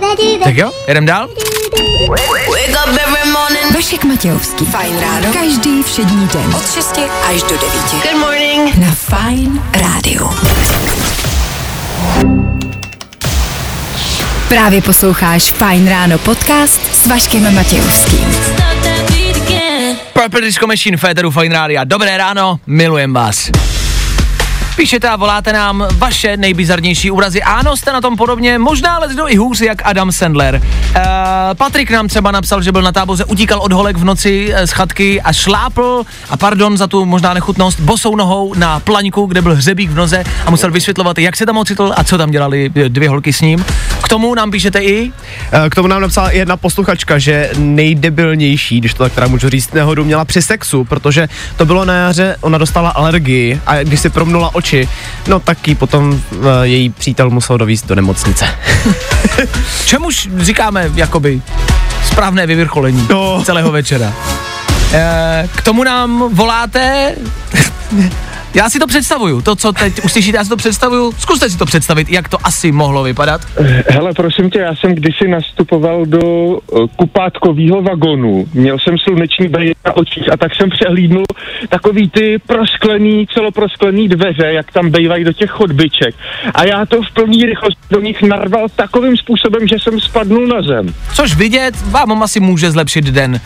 [0.44, 1.30] Tak jo, jedem dál?
[3.74, 4.66] Vašek Matějovský.
[4.66, 5.34] Fajn ráno.
[5.34, 6.56] Každý všední den.
[6.56, 7.62] Od 6 až do 9.
[7.92, 8.78] Good morning.
[8.78, 10.30] Na Fajn rádiu.
[14.48, 18.28] Právě posloucháš Fajn ráno podcast s Vaškem Matějovským.
[20.14, 21.82] Purple Disco Machine, Féteru Fine Radio.
[21.84, 23.52] Dobré ráno, milujem vás.
[24.76, 27.44] Píšete a voláte nám vaše nejbizarnější úrazy.
[27.44, 30.56] Ano, jste na tom podobně, možná ale i hůř, jak Adam Sandler.
[30.56, 31.02] Uh,
[31.54, 34.72] Patrik nám třeba napsal, že byl na táboře, utíkal od holek v noci eh, z
[34.72, 39.56] chatky a šlápl, a pardon za tu možná nechutnost, bosou nohou na plaňku, kde byl
[39.56, 42.90] hřebík v noze a musel vysvětlovat, jak se tam ocitl a co tam dělali eh,
[42.90, 43.66] dvě holky s ním.
[44.04, 45.12] K tomu nám píšete i
[45.70, 50.04] K tomu nám napsala jedna posluchačka, že nejdebilnější, když to tak teda můžu říct, nehodu
[50.06, 54.56] měla při sexu, protože to bylo na jaře, ona dostala alergii a když si promnula
[54.62, 54.86] oči,
[55.28, 58.46] no tak ji potom uh, její přítel musel dovízt do nemocnice.
[59.86, 61.42] čemuž říkáme jakoby
[62.08, 63.42] správné vyvrcholení No.
[63.46, 64.14] celého večera.
[64.94, 67.16] E, k tomu nám voláte
[68.54, 71.12] Já si to představuju, to, co teď uslyšíte, já si to představuju.
[71.18, 73.42] Zkuste si to představit, jak to asi mohlo vypadat.
[73.88, 78.48] Hele, prosím tě, já jsem kdysi nastupoval do uh, kupátkového vagonu.
[78.54, 81.24] Měl jsem sluneční brýle na očích a tak jsem přehlídnul
[81.70, 86.16] takový ty prosklený, celoprosklený dveře, jak tam bývají do těch chodbiček.
[86.54, 90.62] A já to v plný rychlosti do nich narval takovým způsobem, že jsem spadnul na
[90.62, 90.94] zem.
[91.14, 93.40] Což vidět vám asi může zlepšit den.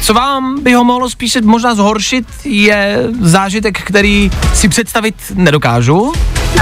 [0.00, 6.12] Co vám by ho mohlo spíše možná zhoršit, je zážitek, který si představit nedokážu.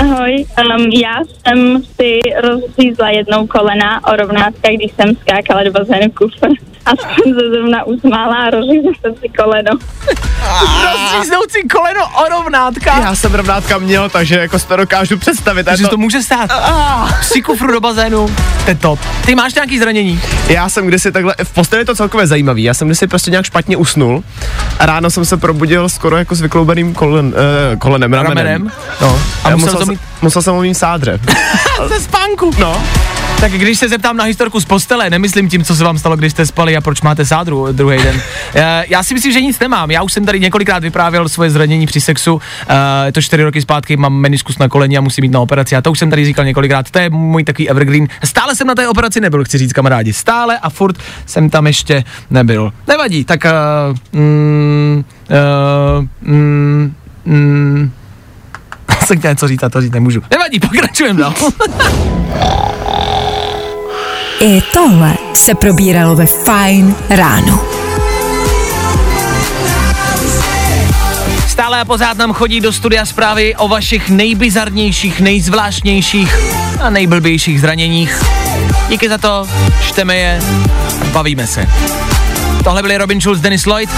[0.01, 0.45] Ahoj,
[0.79, 6.49] um, já jsem si rozřízla jednou kolena o rovnátka, když jsem skákala do bazénu kufr.
[6.87, 9.71] A jsem se zrovna usmála a rozřízla jsem si koleno.
[10.85, 12.99] Rozříznout si koleno o rovnátka.
[13.01, 15.64] Já jsem rovnátka měl, takže jako si to dokážu představit.
[15.64, 15.90] Takže to...
[15.90, 16.51] to může stát.
[17.21, 18.29] Při kufru do bazénu,
[18.64, 19.01] to je top.
[19.27, 20.21] Ty máš nějaký zranění?
[20.49, 23.45] Já jsem kdysi takhle, v posteli je to celkově zajímavý, já jsem kdysi prostě nějak
[23.47, 24.25] špatně usnul
[24.79, 27.35] a ráno jsem se probudil skoro jako s vykloubeným kolen,
[27.73, 28.37] eh, kolenem, ramenem.
[28.37, 28.73] Ramenem?
[29.01, 29.21] No.
[29.45, 31.21] A A musel musel, to jsem, mít- musel jsem ho mít sádře.
[31.88, 32.51] Ze spánku.
[32.59, 32.83] No.
[33.42, 36.33] Tak když se zeptám na historku z postele, nemyslím tím, co se vám stalo, když
[36.33, 38.20] jste spali a proč máte sádru druhý den.
[38.55, 39.90] Eh, Já si myslím, že nic nemám.
[39.90, 42.40] Já už jsem tady několikrát vyprávěl svoje zranění při sexu.
[42.68, 45.76] Eh, Je to čtyři roky zpátky, mám meniskus na koleni a musím jít na operaci.
[45.76, 46.90] A to už jsem tady říkal několikrát.
[46.90, 48.07] To je můj takový evergreen.
[48.24, 50.12] Stále jsem na té operaci nebyl, chci říct kamarádi.
[50.12, 52.72] Stále a furt jsem tam ještě nebyl.
[52.88, 55.05] Nevadí, tak uh, mm,
[56.00, 57.92] uh, mm, mm,
[59.05, 60.22] jsem chtěl něco říct a to říct nemůžu.
[60.31, 61.35] Nevadí, pokračujeme dál.
[64.44, 67.64] I tohle se probíralo ve Fine ráno.
[71.48, 76.37] Stále a pořád nám chodí do studia zprávy o vašich nejbizarnějších, nejzvláštnějších
[76.81, 78.22] a nejblbějších zraněních.
[78.88, 79.48] Díky za to,
[79.88, 80.40] čteme je,
[81.12, 81.66] bavíme se.
[82.64, 83.90] Tohle byli Robin Schulz, Dennis Lloyd.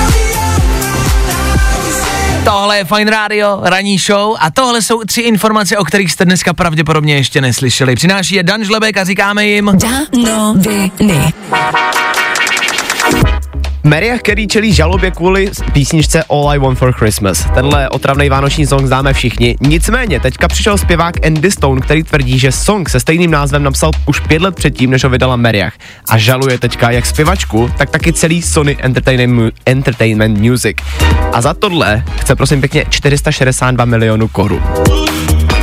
[2.44, 6.54] Tohle je Fine Radio, ranní show a tohle jsou tři informace, o kterých jste dneska
[6.54, 7.94] pravděpodobně ještě neslyšeli.
[7.94, 9.78] Přináší je Dan Žlebek a říkáme jim...
[10.12, 11.32] Danoviny.
[13.86, 17.46] Mariah Carey čelí žalobě kvůli písničce All I Want for Christmas.
[17.54, 19.56] Tenhle otravný vánoční song známe všichni.
[19.60, 24.20] Nicméně, teďka přišel zpěvák Andy Stone, který tvrdí, že song se stejným názvem napsal už
[24.20, 25.72] pět let předtím, než ho vydala Mariah.
[26.08, 30.76] A žaluje teďka jak zpěvačku, tak taky celý Sony Entertainment, Entertainment Music.
[31.32, 34.62] A za tohle chce prosím pěkně 462 milionů korun.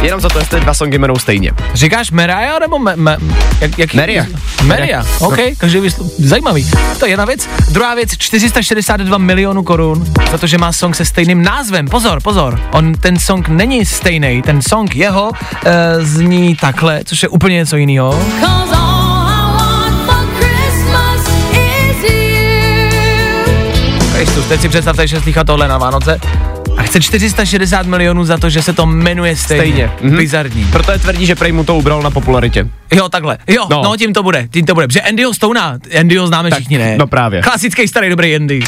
[0.02, 1.52] Jenom za to, jestli dva songy jmenou stejně.
[1.74, 3.18] Říkáš Mariah nebo me, me,
[3.62, 4.28] jak, jak Mariah.
[4.64, 6.10] Mariah, OK, každý vysl...
[6.18, 6.72] zajímavý.
[7.00, 7.50] To je jedna věc.
[7.70, 11.88] Druhá věc, 462 milionů korun za to, že má song se stejným názvem.
[11.88, 17.30] Pozor, pozor, on ten song není stejný, ten song jeho uh, zní takhle, což je
[17.30, 18.26] úplně něco jiného.
[24.14, 26.20] Kristus, teď si představte, že slychá tohle na Vánoce
[26.78, 29.62] a chce 460 milionů za to, že se to jmenuje stejně.
[29.62, 30.18] Stejně, mhm.
[30.18, 30.66] Bizarní.
[30.72, 32.68] Proto je tvrdí, že prej mu to ubral na popularitě.
[32.94, 33.38] Jo, takhle.
[33.48, 33.82] Jo, no.
[33.84, 33.98] No.
[33.98, 34.88] tím to bude, tím to bude.
[34.88, 36.96] Protože Andyho Stona, Andyho známe Tak, všichni, ne?
[36.98, 37.42] no právě.
[37.42, 38.60] Klasický starý dobrý Andy.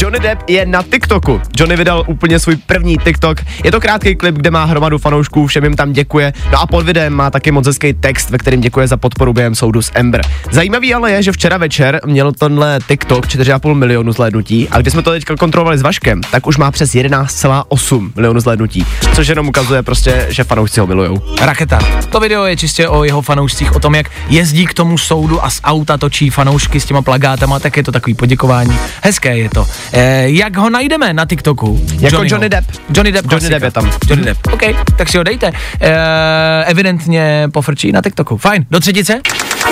[0.00, 1.40] Johnny Depp je na TikToku.
[1.56, 3.38] Johnny vydal úplně svůj první TikTok.
[3.64, 6.32] Je to krátký klip, kde má hromadu fanoušků, všem jim tam děkuje.
[6.52, 9.54] No a pod videem má taky moc hezký text, ve kterém děkuje za podporu během
[9.54, 10.20] soudu s Ember.
[10.50, 15.02] Zajímavý ale je, že včera večer měl tenhle TikTok 4,5 milionu zhlédnutí a když jsme
[15.02, 19.82] to teďka kontrolovali s Vaškem, tak už má přes 11,8 milionů zhlédnutí, což jenom ukazuje
[19.82, 21.22] prostě, že fanoušci ho milujou.
[21.40, 21.78] Raketa.
[22.10, 25.50] To video je čistě o jeho fanoušcích, o tom, jak jezdí k tomu soudu a
[25.50, 28.78] z auta točí fanoušky s těma plagátama, tak je to takový poděkování.
[29.02, 29.66] Hezké je to.
[29.92, 31.80] E, jak ho najdeme na TikToku?
[31.92, 32.24] Jako Johnnyho?
[32.24, 32.66] Johnny Depp.
[32.96, 33.50] Johnny Depp, Johnny.
[33.50, 33.90] Depp je tam.
[34.08, 34.62] Johnny Depp, OK,
[34.96, 35.52] tak si ho dejte.
[35.80, 38.36] E, evidentně pofrčí na TikToku.
[38.36, 39.20] Fajn, do třetice?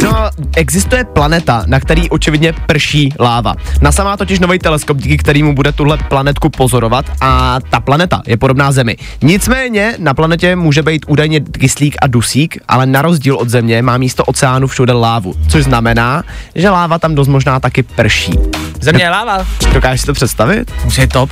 [0.00, 3.55] No, existuje planeta, na který očividně prší láva.
[3.81, 8.37] NASA má totiž nový teleskop, díky kterému bude tuhle planetku pozorovat a ta planeta je
[8.37, 8.96] podobná Zemi.
[9.22, 13.98] Nicméně na planetě může být údajně kyslík a dusík, ale na rozdíl od Země má
[13.98, 16.22] místo oceánu všude lávu, což znamená,
[16.55, 18.33] že láva tam dost možná taky prší.
[18.81, 19.46] Země je láva.
[19.72, 20.72] Dokážeš si to představit?
[20.85, 21.31] Musí je top.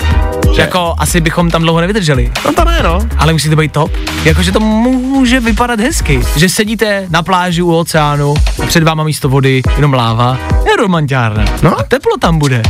[0.54, 2.32] Že jako asi bychom tam dlouho nevydrželi.
[2.44, 3.00] No to ne, no.
[3.18, 3.90] Ale musí to být top.
[4.24, 6.20] Jakože to může vypadat hezky.
[6.36, 8.34] Že sedíte na pláži u oceánu
[8.66, 10.38] před váma místo vody jenom láva.
[10.66, 11.44] Je romantiárna.
[11.62, 11.80] No.
[11.80, 12.62] A teplo tam bude.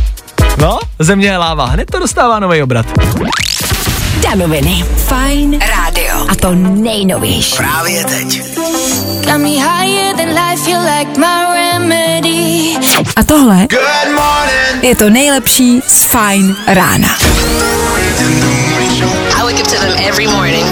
[0.57, 1.65] No, země je láva.
[1.65, 2.85] Hned to dostává nový obrat.
[4.23, 4.85] Danoviny.
[4.95, 6.25] Fine rádio.
[6.29, 7.55] A to nejnovější.
[7.57, 8.41] Právě teď.
[9.25, 12.75] Got me higher than life, you like my remedy.
[13.15, 13.67] A tohle
[14.81, 17.17] je to nejlepší z Fine rána.
[19.37, 20.65] I wake up to them every morning.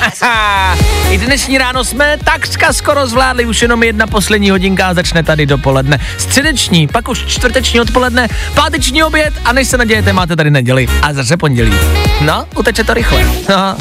[1.10, 5.46] I dnešní ráno jsme takřka skoro zvládli, už jenom jedna poslední hodinka a začne tady
[5.46, 5.98] dopoledne.
[6.18, 11.12] Středeční, pak už čtvrteční odpoledne, páteční oběd a než se nadějete, máte tady neděli a
[11.12, 11.72] zase pondělí.
[12.20, 13.24] No, uteče to rychle.
[13.48, 13.76] No.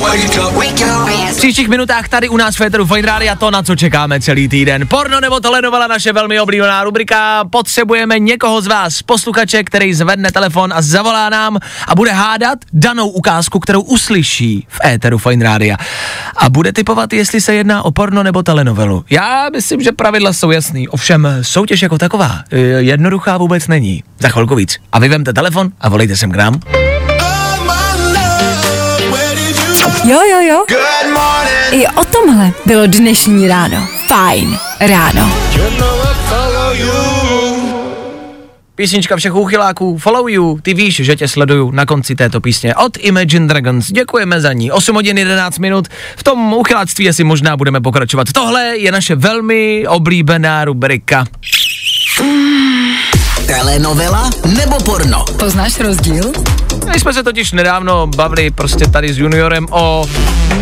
[1.31, 4.47] V příštích minutách tady u nás v Féteru Fine Radio to, na co čekáme celý
[4.47, 4.87] týden.
[4.87, 7.45] Porno nebo telenovela, naše velmi oblíbená rubrika.
[7.51, 11.57] Potřebujeme někoho z vás, posluchače, který zvedne telefon a zavolá nám
[11.87, 15.75] a bude hádat danou ukázku, kterou uslyší v éteru Fine Radio.
[16.37, 19.05] A bude typovat, jestli se jedná o porno nebo telenovelu.
[19.09, 24.03] Já myslím, že pravidla jsou jasný, ovšem soutěž jako taková eh, jednoduchá vůbec není.
[24.19, 24.77] Za chvilku víc.
[24.91, 26.59] A vy vemte telefon a volejte sem k nám.
[30.03, 30.65] Jo, jo, jo.
[31.71, 33.87] I o tomhle bylo dnešní ráno.
[34.07, 35.33] Fajn ráno.
[38.79, 42.97] Písnička všech úchyláků, follow you, ty víš, že tě sleduju na konci této písně od
[42.99, 43.91] Imagine Dragons.
[43.91, 44.71] Děkujeme za ní.
[44.71, 45.87] 8 hodin 11 minut.
[46.17, 48.27] V tom uchyláctví asi možná budeme pokračovat.
[48.33, 51.25] Tohle je naše velmi oblíbená rubrika.
[53.49, 55.25] Telenovela nebo porno?
[55.39, 56.31] Poznáš rozdíl?
[56.93, 60.05] My jsme se totiž nedávno bavili prostě tady s juniorem o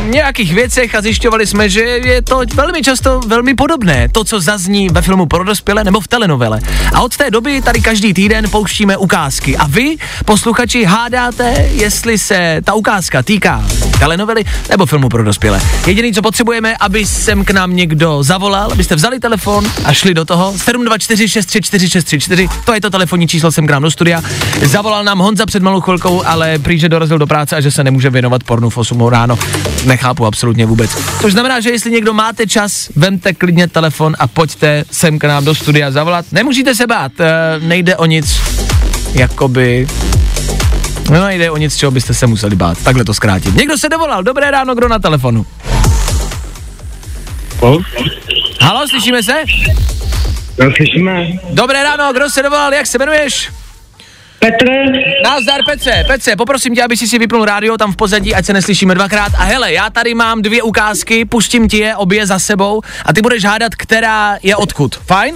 [0.07, 4.89] nějakých věcech a zjišťovali jsme, že je to velmi často velmi podobné, to, co zazní
[4.89, 6.59] ve filmu pro dospělé nebo v telenovele.
[6.93, 9.57] A od té doby tady každý týden pouštíme ukázky.
[9.57, 13.65] A vy, posluchači, hádáte, jestli se ta ukázka týká
[13.99, 15.61] telenovely nebo filmu pro dospělé.
[15.85, 20.25] Jediný, co potřebujeme, aby sem k nám někdo zavolal, abyste vzali telefon a šli do
[20.25, 20.53] toho.
[20.53, 24.21] 724634634, to je to telefonní číslo sem k nám do studia.
[24.65, 27.83] Zavolal nám Honza před malou chvilkou, ale prý, že dorazil do práce a že se
[27.83, 29.39] nemůže věnovat pornu v 8 ráno.
[29.85, 30.91] Nechápu absolutně vůbec.
[31.21, 35.45] Což znamená, že jestli někdo máte čas, vemte klidně telefon a pojďte sem k nám
[35.45, 36.25] do studia zavolat.
[36.31, 38.41] Nemusíte se bát, eh, nejde o nic,
[39.13, 39.87] jakoby
[41.09, 42.77] No nejde o nic, čeho byste se museli bát.
[42.83, 43.55] Takhle to zkrátit.
[43.55, 44.23] Někdo se dovolal.
[44.23, 45.45] Dobré ráno, kdo na telefonu?
[48.61, 49.33] Halo, slyšíme se?
[50.75, 51.27] Slyšíme.
[51.49, 53.49] Dobré ráno, kdo se dovolal, jak se jmenuješ?
[54.39, 54.65] Petr,
[55.23, 58.53] Nazdar Pece, Pece, poprosím tě, aby si si vypnul rádio tam v pozadí, ať se
[58.53, 59.31] neslyšíme dvakrát.
[59.37, 63.21] A hele, já tady mám dvě ukázky, pustím ti je obě za sebou a ty
[63.21, 64.95] budeš hádat, která je odkud.
[64.95, 65.35] Fajn?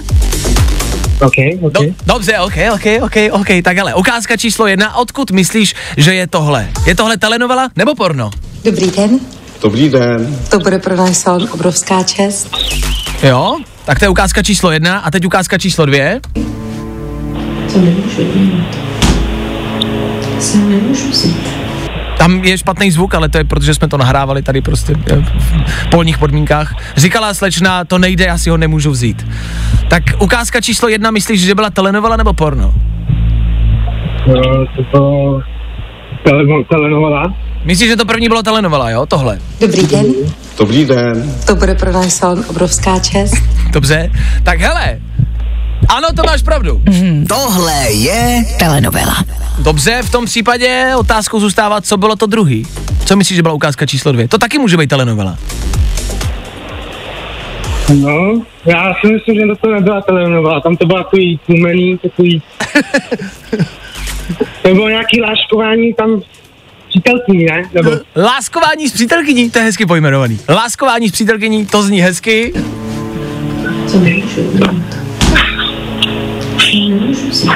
[1.22, 1.72] OK, OK.
[1.74, 3.48] Do, dobře, ok, ok, ok, ok.
[3.64, 6.70] Tak hele, ukázka číslo jedna, odkud myslíš, že je tohle?
[6.86, 8.32] Je tohle telenovela nebo porno?
[8.64, 9.20] Dobrý den,
[9.62, 10.40] Dobrý den.
[10.50, 12.50] to bude pro salon obrovská čest.
[13.24, 13.58] Jo?
[13.86, 16.20] Tak to je ukázka číslo jedna a teď ukázka číslo dvě.
[17.74, 18.64] To nemůžu
[20.40, 21.62] Se nemůžu vzít.
[22.18, 25.26] Tam je špatný zvuk, ale to je protože jsme to nahrávali tady prostě eh,
[25.68, 26.76] v polních podmínkách.
[26.98, 29.28] Říkala slečna, to nejde, já si ho nemůžu vzít.
[29.90, 32.74] Tak ukázka číslo jedna, myslíš, že byla telenovela nebo porno?
[34.28, 35.42] No, to bylo
[36.24, 37.34] tele, telenovela.
[37.66, 39.06] Myslíš, že to první bylo telenovela, jo?
[39.06, 39.40] Tohle.
[39.60, 40.06] Dobrý den,
[40.58, 41.36] Dobrý den.
[41.48, 43.34] to bude pro náš salon obrovská čest.
[43.72, 44.12] Dobře.
[44.44, 45.00] Tak hele.
[45.90, 46.82] Ano, to máš pravdu.
[47.28, 49.16] Tohle je Telenovela.
[49.60, 52.66] Dobře, v tom případě otázkou zůstává, co bylo to druhý.
[53.06, 54.28] Co myslíš, že byla ukázka číslo dvě?
[54.28, 55.38] To taky může být telenovela.
[57.96, 62.42] No, já si myslím, že to nebyla telenovela, tam to bylo takový tlumený, takový...
[64.62, 66.22] to bylo nějaký láškování tam
[66.92, 67.64] přítelkyní, ne?
[67.74, 67.92] Nebo...
[68.16, 70.40] Láskování s přítelkyní, to je hezky pojmenovaný.
[70.50, 72.54] Láskování s přítelkyní, to zní hezky.
[74.00, 74.82] Nemůžu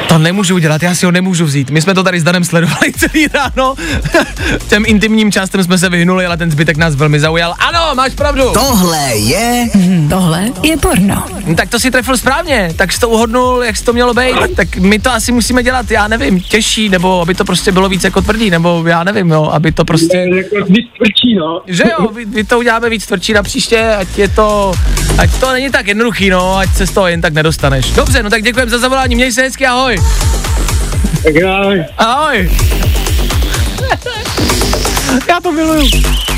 [0.07, 1.69] To nemůžu udělat, já si ho nemůžu vzít.
[1.69, 3.75] My jsme to tady s Danem sledovali celý ráno.
[4.67, 7.53] Těm intimním částem jsme se vyhnuli, ale ten zbytek nás velmi zaujal.
[7.59, 8.43] Ano, máš pravdu.
[8.53, 9.65] Tohle je
[10.09, 11.23] Tohle je porno.
[11.47, 14.35] No, Tak to si trefil správně, tak jsi to uhodnul, jak to mělo být.
[14.55, 18.03] Tak my to asi musíme dělat, já nevím, těžší, nebo aby to prostě bylo víc
[18.03, 20.17] jako tvrdý, nebo já nevím, jo, aby to prostě...
[20.17, 21.61] Jako víc tvrdší, no.
[21.67, 24.73] Že jo, my, my to uděláme víc tvrdší na příště, ať je to,
[25.17, 27.91] ať to není tak jednoduchý, no, ať se z toho jen tak nedostaneš.
[27.91, 29.97] Dobře, no tak děkujem za zavolání, měj se hezky, ahoj.
[31.23, 31.61] Tak já,
[31.97, 32.51] Ahoj.
[35.29, 35.89] Já to miluju.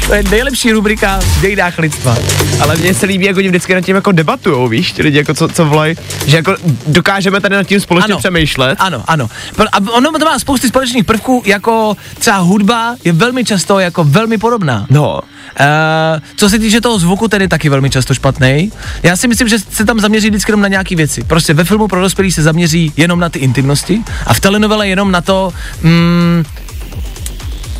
[0.07, 2.17] To je nejlepší rubrika v dějinách lidstva.
[2.61, 5.33] Ale mně se líbí, jak oni vždycky nad tím jako debatujou, víš, ti lidi jako
[5.33, 5.95] co, co volají,
[6.25, 6.55] že jako
[6.87, 8.19] dokážeme tady nad tím společně Ano.
[8.19, 8.75] přemýšlet.
[8.81, 9.29] Ano, ano.
[9.71, 14.37] A ono to má spousty společných prvků, jako třeba hudba je velmi často jako velmi
[14.37, 14.85] podobná.
[14.89, 15.19] No,
[15.59, 18.71] Uh, co se týče toho zvuku, je taky velmi často špatný.
[19.03, 21.23] Já si myslím, že se tam zaměří vždycky jenom na nějaké věci.
[21.23, 25.11] Prostě ve filmu pro dospělí se zaměří jenom na ty intimnosti a v telenovele jenom
[25.11, 26.43] na to, mm,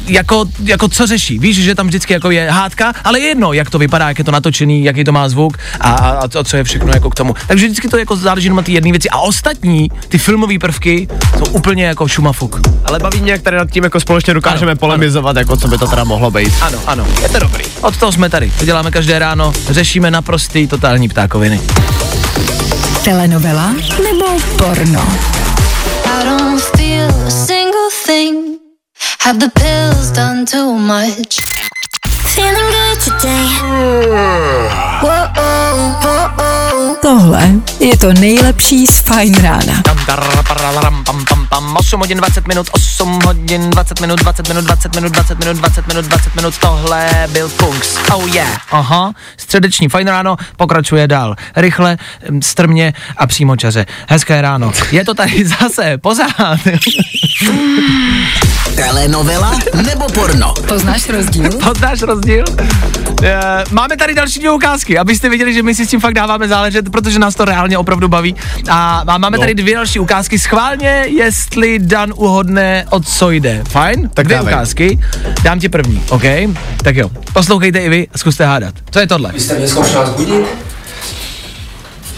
[0.08, 1.40] jako, jako co řeší.
[1.40, 4.26] Víš, že tam vždycky jako je hádka, ale je jedno, jak to vypadá, jak je
[4.26, 7.36] to natočený, jaký to má zvuk a, a, a co- je všechno jako k tomu.
[7.48, 9.10] Takže vždycky to jako záleží jenom na ty jedné věci.
[9.10, 12.60] A ostatní, ty filmové prvky, jsou úplně jako šumafuk.
[12.86, 15.78] Ale baví mě, jak tady nad tím jako společně dokážeme Ano, polemizovat, jako co by
[15.78, 16.54] to teda mohlo být.
[16.62, 17.64] Ano, ano, je to dobrý.
[17.82, 18.52] Od toho jsme tady.
[18.60, 21.62] To děláme každé ráno, řešíme naprostý totální ptákoviny.
[23.04, 24.26] Telenovela nebo
[24.58, 25.08] porno?
[26.06, 28.57] I don't feel a single thing.
[29.28, 31.42] Have the pills done too much?
[32.34, 34.97] Feeling good today.
[37.02, 39.82] Tohle je to nejlepší z Fine rána.
[39.84, 44.48] Tam, tar, paralaram, pam, pam, pam, 8 hodin 20 minut, 8 hodin 20 minut, 20
[44.48, 47.98] minut, 20 minut, 20 minut, 20 minut, 20 minut, tohle byl Kungs.
[48.16, 48.60] Oh yeah.
[48.72, 51.36] Aha, středeční fajn ráno pokračuje dál.
[51.56, 51.98] Rychle,
[52.32, 53.86] hm, strmě a přímočaře.
[54.08, 54.72] Hezké ráno.
[54.92, 56.60] Je to tady zase, pořád.
[58.76, 60.54] Telenovela nebo porno?
[60.68, 61.50] Poznáš rozdíl?
[61.64, 62.46] Poznáš rozdíl?
[63.24, 66.48] E, máme tady další dvě ukázky, abyste viděli, že my si s tím fakt dáváme
[66.48, 68.36] záležet, protože nás to reálně opravdu baví.
[68.70, 69.42] A, máme No.
[69.42, 70.40] tady dvě další ukázky.
[70.40, 73.64] Schválně, jestli Dan uhodne, o co jde.
[73.70, 74.10] Fajn?
[74.14, 74.54] Tak dvě dávej.
[74.54, 75.00] ukázky.
[75.44, 76.24] Dám ti první, OK?
[76.84, 77.10] Tak jo.
[77.34, 78.74] Poslouchejte i vy a zkuste hádat.
[78.92, 79.32] Co je tohle?
[79.34, 80.46] Vy jste mě zkoušela zbudit?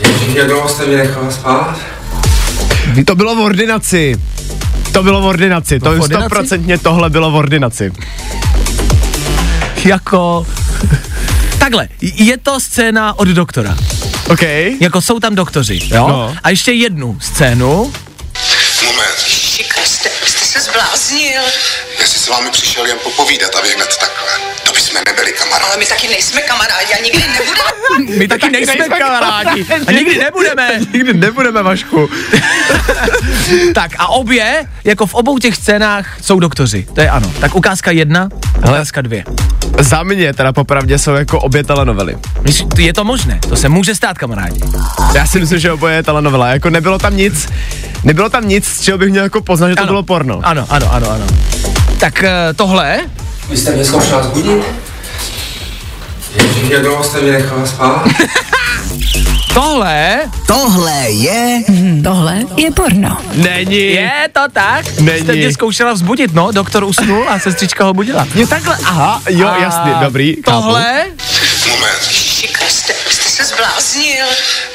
[0.08, 1.80] Ježíš, jak dlouho jste mě nechala spát?
[3.06, 4.16] To bylo v ordinaci.
[4.92, 5.80] To bylo v ordinaci.
[5.80, 7.92] To stoprocentně tohle bylo v ordinaci.
[9.86, 10.46] Jako...
[11.70, 13.78] Takhle, je to scéna od doktora.
[14.30, 14.42] OK.
[14.82, 16.08] Jako jsou tam doktoři, jo?
[16.08, 16.36] No.
[16.44, 17.94] A ještě jednu scénu.
[18.86, 19.16] Moment.
[19.86, 21.42] Jste, jste se zbláznil.
[22.00, 24.32] Já si s vámi přišel jen popovídat a vy hned takhle.
[24.90, 25.66] To bychom nebyli kamarádi.
[25.70, 28.18] Ale my taky nejsme kamarádi a nikdy nebudeme.
[28.20, 29.66] My taky nejsme kamarádi.
[29.88, 30.80] A nikdy nebudeme.
[30.94, 32.10] Nikdy nebudeme, Vašku.
[33.74, 36.88] Tak a obě, jako v obou těch scénách, jsou doktoři.
[36.96, 37.32] To je ano.
[37.40, 39.24] Tak ukázka jedna, ukázka dvě.
[39.80, 42.18] Za mě teda popravdě jsou jako obě telenovely.
[42.78, 44.62] Je to možné, to se může stát kamarádi.
[45.14, 46.48] Já si myslím, že oboje je telenovela.
[46.48, 47.50] Jako nebylo tam nic,
[48.04, 49.88] nebylo tam nic, z čeho bych měl jako poznat, že to Ano.
[49.92, 50.40] bylo porno.
[50.44, 51.28] Ano, ano, ano, ano.
[52.00, 53.00] Tak eh, tohle,
[53.50, 54.64] Vy jste mě zkoušela zbudit?
[56.36, 58.04] Ježíš, jak dlouho jste mě nechala spát?
[59.54, 63.18] tohle Tohle je Hm, tohle je porno.
[63.34, 63.92] Není.
[63.94, 65.00] je to tak.
[65.00, 65.20] Není.
[65.22, 68.28] Jste mě zkoušela vzbudit, no, doktor usnul a sestřička ho budila.
[68.36, 70.36] Je takhle, aha, jo, A jasný, dobrý.
[70.36, 70.52] chápu.
[70.52, 71.06] Tohle,
[71.70, 72.00] Moment.
[72.70, 74.26] Jste, jste se zbláznil.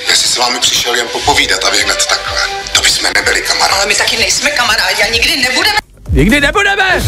[0.08, 2.40] Já si s vámi přišel jen popovídat a vy hned takhle.
[2.72, 3.74] To bychom nebyli kamarádi.
[3.76, 5.78] Ale my taky nejsme kamarádi a nikdy nebudeme.
[6.14, 7.00] Nikdy nebudeme.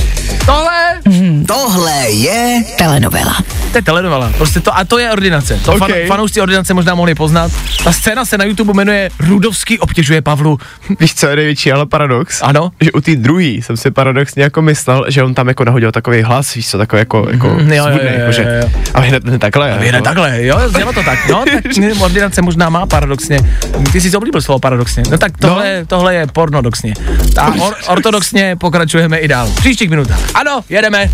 [0.46, 1.00] Tohle,
[1.46, 3.36] Tohle je Telenovela.
[3.72, 4.32] to je telenovela.
[4.36, 5.60] Prostě to, a to je ordinace.
[5.64, 5.96] To fan, Ok.
[6.08, 7.50] fanoušci ordinace možná mohli poznat.
[7.84, 10.58] Ta scéna se na YouTube jmenuje Rudovský obtěžuje Pavlu.
[11.00, 12.42] Víš, co je největší, ale paradox?
[12.42, 12.70] Ano.
[12.80, 16.22] Že u té druhý jsem si paradoxně jako myslel, že on tam jako nahodil takový
[16.22, 18.70] hlas, víš co, takový jako, jako Mhm, jo, jo, svůdnej, jo, jo, jakože- jo.
[18.94, 19.72] A hned, hned takhle.
[19.72, 23.38] A vyjde takhle, jo, znělo to tak, no, tak ne, ordinace možná má paradoxně.
[23.92, 25.02] Ty jsi oblíbil slovo paradoxně.
[25.10, 25.86] No tak tohle, no.
[25.86, 26.94] tohle je pornodoxně.
[27.40, 28.56] A or, ortodoxně
[28.96, 29.46] pokračujeme i dál.
[29.46, 30.20] V příštích minutách.
[30.34, 31.10] Ano, jedeme.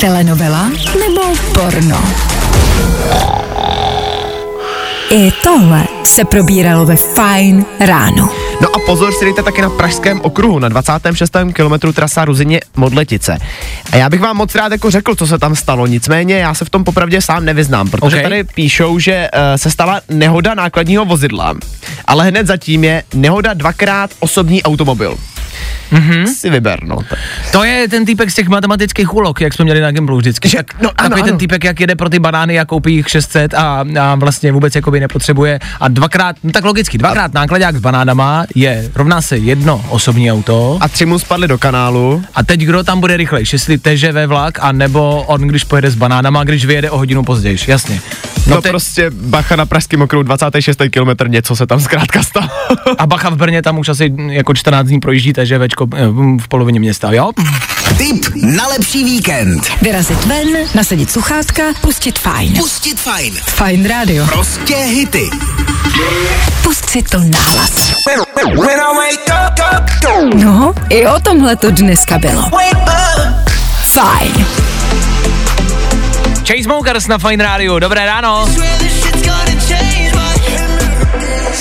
[0.00, 0.68] Telenovela
[0.98, 1.22] nebo
[1.54, 2.00] porno?
[5.10, 8.30] I tohle se probíralo ve Fine ráno.
[8.60, 11.36] No a pozor si dejte taky na Pražském okruhu, na 26.
[11.52, 13.38] kilometru trasa Ruzině Modletice.
[13.92, 16.64] A já bych vám moc rád jako řekl, co se tam stalo, nicméně já se
[16.64, 18.22] v tom popravdě sám nevyznám, protože Ok.
[18.22, 21.54] tady píšou, že uh, se stala nehoda nákladního vozidla,
[22.04, 25.18] ale hned zatím je nehoda dvakrát osobní automobil.
[25.92, 26.26] Mm-hmm.
[26.34, 26.98] Si vyber, no.
[27.52, 30.48] To je ten týpek z těch matematických úlok, jak jsme měli na Gimplu vždycky.
[30.48, 31.38] Že- no, ano, takový ten ano.
[31.38, 35.00] týpek, jak jede pro ty banány a koupí jich 600 a, a vlastně vůbec jakoby
[35.00, 35.60] nepotřebuje.
[35.80, 40.78] A dvakrát, no tak logicky, dvakrát nákladák s banánama je, rovná se jedno osobní auto.
[40.80, 42.22] A tři mu spadly do kanálu.
[42.34, 45.94] A teď kdo tam bude rychlejší, jestli TŽV vlak, a nebo on, když pojede s
[45.94, 48.00] banánama, když vyjede o hodinu později, jasně.
[48.46, 50.82] No, No te- prostě bacha na Pražském okruhu, 26.
[50.90, 52.48] kilometr, něco se tam zkrátka stalo.
[52.98, 55.53] a bacha v Brně tam už asi jako 14 dní projíždí TŽVčko
[55.96, 56.06] eh,
[56.40, 57.30] v polovině města, jo?
[57.98, 59.70] tip na lepší víkend.
[59.82, 62.58] Vyrazit ven, nasadit sluchátka, pustit Fine.
[62.58, 63.34] Pustit fajn.
[63.46, 64.26] Fine rádio.
[64.26, 65.30] Prostě hity.
[66.62, 67.92] Pust si to nahlas.
[70.34, 72.50] No, i o tomhle to dneska bylo.
[73.92, 74.46] Fajn.
[76.46, 78.48] Chainsmokers na Fine Radio, dobré ráno.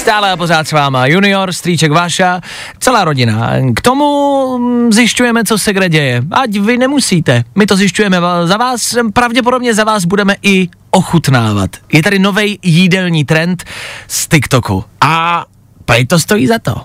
[0.03, 2.41] Stále a pořád s váma Junior, strýček Vaša,
[2.79, 3.51] celá rodina.
[3.75, 6.21] K tomu mm, zjišťujeme, co se kde děje.
[6.31, 11.69] Ať vy nemusíte, my to zjišťujeme za vás, pravděpodobně za vás budeme i ochutnávat.
[11.93, 13.63] Je tady nový jídelní trend
[14.07, 15.45] z TikToku a
[15.85, 16.75] prej to stojí za to.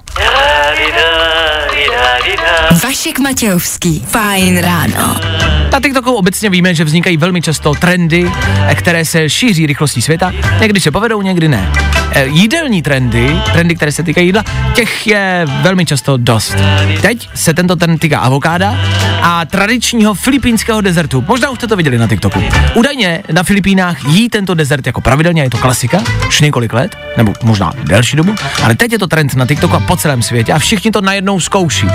[2.84, 4.06] Vašek Matějovský.
[4.08, 5.47] Fajn ráno.
[5.72, 8.30] Na TikToku obecně víme, že vznikají velmi často trendy,
[8.68, 10.32] eh, které se šíří rychlostí světa.
[10.60, 11.72] Někdy se povedou, někdy ne.
[12.12, 14.44] Eh, Jídelní trendy, trendy, které se týkají jídla,
[14.74, 16.56] těch je velmi často dost.
[17.02, 18.76] Teď se tento trend týká avokáda
[19.22, 21.24] a tradičního filipínského dezertu.
[21.28, 22.42] Možná už jste to viděli na TikToku.
[22.74, 27.32] Údajně na Filipínách jí tento dezert jako pravidelně, je to klasika, už několik let, nebo
[27.42, 30.58] možná delší dobu, ale teď je to trend na TikToku a po celém světě a
[30.58, 31.86] všichni to najednou zkouší.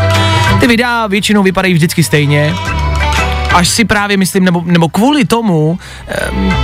[0.60, 2.54] Ty videa většinou vypadají vždycky stejně,
[3.54, 5.80] až si právě myslím, nebo, nebo kvůli tomu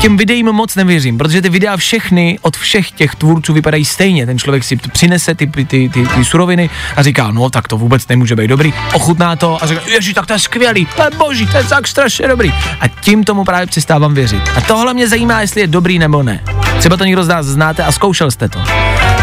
[0.01, 4.25] těm videím moc nevěřím, protože ty videa všechny od všech těch tvůrců vypadají stejně.
[4.25, 7.77] Ten člověk si přinese ty, ty, ty, ty, ty suroviny a říká, no tak to
[7.77, 11.09] vůbec nemůže být dobrý, ochutná to a říká, ježi, tak to je skvělý, to je
[11.17, 12.53] boží, to je tak strašně dobrý.
[12.79, 14.41] A tím tomu právě přestávám věřit.
[14.55, 16.43] A tohle mě zajímá, jestli je dobrý nebo ne.
[16.79, 18.59] Třeba to někdo z nás znáte a zkoušel jste to.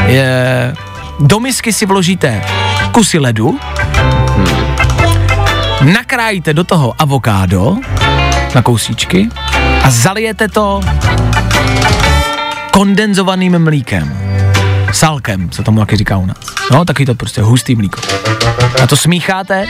[0.06, 0.74] Je,
[1.20, 2.44] do misky si vložíte
[2.92, 3.58] kusy ledu,
[5.84, 7.76] nakrájíte do toho avokádo
[8.54, 9.28] na kousíčky
[9.82, 10.80] a zalijete to
[12.70, 14.18] kondenzovaným mlíkem.
[14.92, 16.36] Salkem, se tomu taky říká u nás.
[16.72, 18.00] No, taky to prostě hustý mlíko.
[18.82, 19.66] A to smícháte,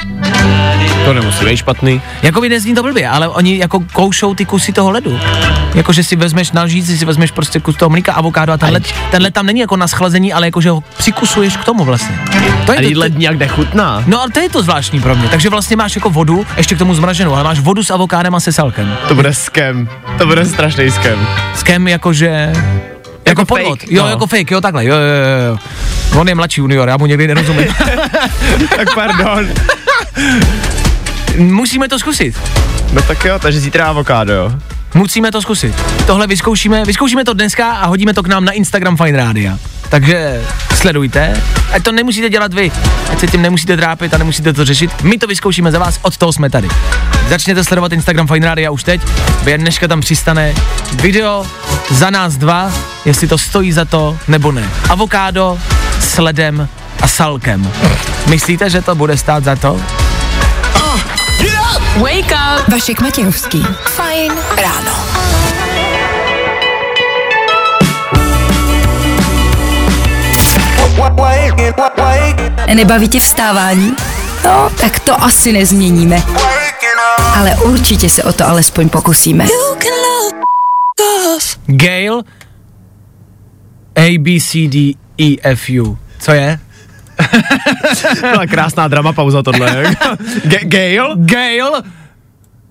[1.05, 2.03] To nemusí být špatný.
[2.23, 5.19] jako by nezní to blbě, ale oni jako koušou ty kusy toho ledu.
[5.75, 8.71] Jako, že si vezmeš na lžíci, si vezmeš prostě kus toho mlíka, avokádo a ten
[8.73, 11.85] led, ten led tam není jako na schlazení, ale jako, že ho přikusuješ k tomu
[11.85, 12.19] vlastně.
[12.67, 14.03] To A jí led nějak nechutná.
[14.07, 15.29] No ale to je to zvláštní pro mě.
[15.29, 18.41] Takže vlastně máš jako vodu, ještě k tomu zmraženou, ale máš vodu s avokádem a
[18.41, 18.97] se salkem.
[19.09, 19.89] To bude skem.
[20.19, 21.27] To bude strašný skem.
[21.55, 22.53] Skem jakože...
[23.27, 23.79] Jako, Jako podvod.
[23.81, 24.09] fake, Jo, no.
[24.11, 25.59] jako fake, jo, takhle, jo, jo, jo.
[26.15, 27.67] On je mladší junior, já mu někdy nerozumím.
[28.77, 29.49] tak pardon.
[31.39, 32.41] Musíme to zkusit.
[32.93, 34.53] No tak jo, takže zítra avokádo, jo.
[34.95, 35.75] Musíme to zkusit.
[36.07, 39.59] Tohle vyzkoušíme, vyzkoušíme to dneska a hodíme to k nám na Instagram Fine Rádia.
[39.89, 40.43] Takže
[40.75, 41.43] sledujte,
[41.73, 42.73] ať to nemusíte dělat vy,
[43.11, 45.03] ať se tím nemusíte trápit a nemusíte to řešit.
[45.03, 46.69] My to vyzkoušíme za vás, od toho jsme tady.
[47.29, 49.01] Začněte sledovat Instagram Fine Rádia už teď,
[49.45, 50.55] během dneška tam přistane
[51.03, 51.47] video
[51.91, 52.73] za nás dva,
[53.05, 54.69] jestli to stojí za to nebo ne.
[54.89, 55.59] Avokádo
[56.17, 56.69] s ledem
[57.01, 57.73] a salkem.
[58.29, 59.81] Myslíte, že to bude stát za to?
[61.97, 62.69] Wake up!
[62.73, 63.67] Vašek Matějovský.
[63.85, 64.91] Fajn ráno.
[72.75, 73.97] Nebaví tě vstávání?
[74.45, 76.23] No, tak to asi nezměníme.
[77.35, 79.47] Ale určitě se o to alespoň pokusíme.
[81.67, 82.23] Gail
[83.97, 86.06] A, B, C, D, E, F, U.
[86.19, 86.59] Co je?
[88.21, 89.95] Byla krásná drama pauza tohle.
[90.45, 91.69] G- Gail Gail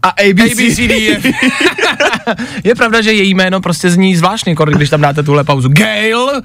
[0.04, 0.52] a ABC.
[0.52, 0.80] ABCD
[2.64, 2.76] je.
[2.76, 5.70] pravda, že její jméno prostě zní zvláštně, jako když tam dáte tuhle pauzu.
[5.72, 6.42] Gail!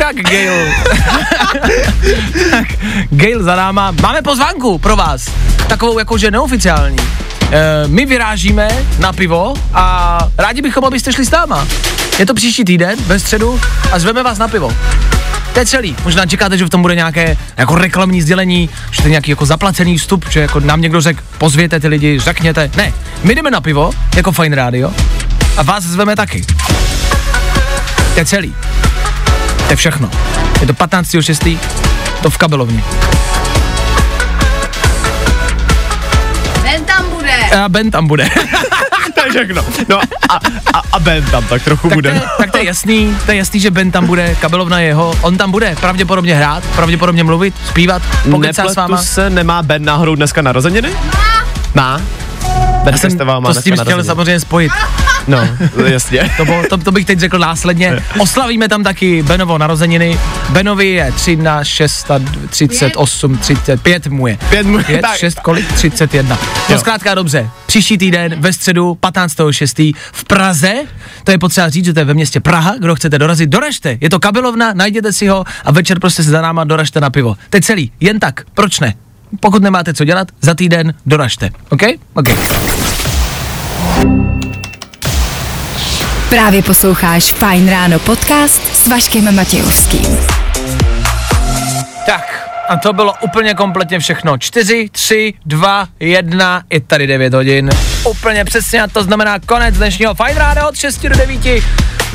[0.00, 0.52] Jak Gail?
[2.50, 2.66] tak,
[3.10, 3.90] Gail za náma.
[3.90, 5.30] Máme pozvánku pro vás.
[5.68, 6.96] Takovou jakože neoficiální.
[7.50, 11.66] E, my vyrážíme na pivo a rádi bychom, abyste šli s náma.
[12.18, 13.60] Je to příští týden, ve středu
[13.92, 14.76] a zveme vás na pivo.
[15.52, 15.96] To je celý.
[16.04, 19.46] Možná čekáte, že v tom bude nějaké jako reklamní sdělení, že to je nějaký jako
[19.46, 22.70] zaplacený vstup, že jako nám někdo řekl, pozvěte ty lidi, řekněte.
[22.76, 22.92] Ne,
[23.24, 24.90] my jdeme na pivo, jako Fine Radio,
[25.56, 26.44] a vás zveme taky.
[28.14, 28.54] To je celý.
[29.66, 30.10] To je všechno.
[30.60, 31.58] Je to 15.6.
[32.22, 32.82] To v kabelovně.
[37.58, 38.28] A Ben tam bude.
[39.14, 39.64] to je všechno.
[39.88, 39.98] No
[40.28, 40.34] a,
[40.74, 42.10] a, a Ben tam tak trochu tak, to bude.
[42.10, 45.14] je, tak to je jasný, to je jasný, že Ben tam bude, kabelovna je jeho,
[45.22, 48.96] on tam bude pravděpodobně hrát, pravděpodobně mluvit, zpívat, pokecat s váma.
[48.96, 50.90] se, nemá Ben náhodou dneska narozeniny?
[51.74, 52.00] Má.
[52.00, 52.29] Ben
[52.86, 54.72] Já jsem to s tím chtěl samozřejmě spojit.
[55.28, 55.48] No,
[55.86, 56.30] jasně.
[56.36, 58.02] To, bo, to, to bych teď řekl následně.
[58.18, 60.18] Oslavíme tam taky Benovo narozeniny.
[60.48, 62.10] Benovi je 13, 6,
[62.50, 64.38] 38, 35 mu je.
[64.50, 65.16] Pět mu je, 5, tak.
[65.16, 65.72] 6, kolik?
[65.72, 66.38] 31.
[66.68, 66.80] No Jo.
[66.80, 67.50] zkrátka dobře.
[67.66, 69.94] Příští týden ve středu 15.6.
[70.12, 70.74] v Praze,
[71.24, 73.98] to je potřeba říct, že to je ve městě Praha, kdo chcete dorazit, doražte.
[74.00, 77.36] Je to kabelovna, najděte si ho a večer prostě se za náma doražte na pivo.
[77.50, 78.94] To je celý, jen tak, proč ne?
[79.40, 81.50] Pokud nemáte co dělat, za týden doražte.
[81.70, 81.82] OK?
[82.14, 82.28] OK.
[86.28, 90.18] Právě posloucháš Fajn ráno podcast s Vaškem Matějovským.
[92.06, 94.38] Tak, a to bylo úplně kompletně všechno.
[94.38, 97.70] 4, 3, 2, 1, je tady 9 hodin.
[98.04, 101.62] Úplně přesně a to znamená konec dnešního Fajn ráda od 6 do 9.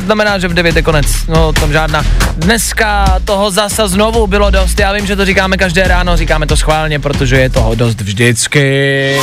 [0.05, 1.07] Znamená, že v 9 je konec.
[1.27, 2.05] No, tam žádná.
[2.37, 4.79] Dneska toho zasa znovu bylo dost.
[4.79, 9.19] Já vím, že to říkáme každé ráno, říkáme to schválně, protože je toho dost vždycky.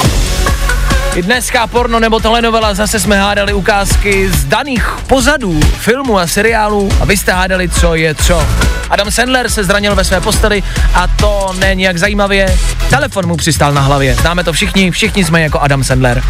[1.14, 6.88] I dneska porno nebo telenovela zase jsme hádali ukázky z daných pozadů filmů a seriálů
[7.00, 8.46] a vy jste hádali, co je co.
[8.90, 10.62] Adam Sandler se zranil ve své posteli
[10.94, 12.58] a to ne nějak zajímavě.
[12.90, 14.14] Telefon mu přistál na hlavě.
[14.14, 16.22] Známe to všichni, všichni jsme jako Adam Sandler.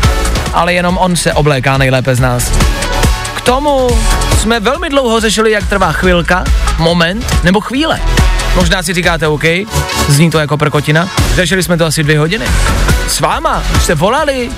[0.53, 2.53] Ale jenom on se obléká nejlépe z nás.
[3.35, 3.89] K tomu
[4.39, 6.45] jsme velmi dlouho řešili, jak trvá chvilka,
[6.79, 8.01] moment nebo chvíle.
[8.55, 9.45] Možná si říkáte OK,
[10.09, 11.09] zní to jako prkotina.
[11.35, 12.45] Řešili jsme to asi dvě hodiny.
[13.09, 14.51] S váma, už jste volali,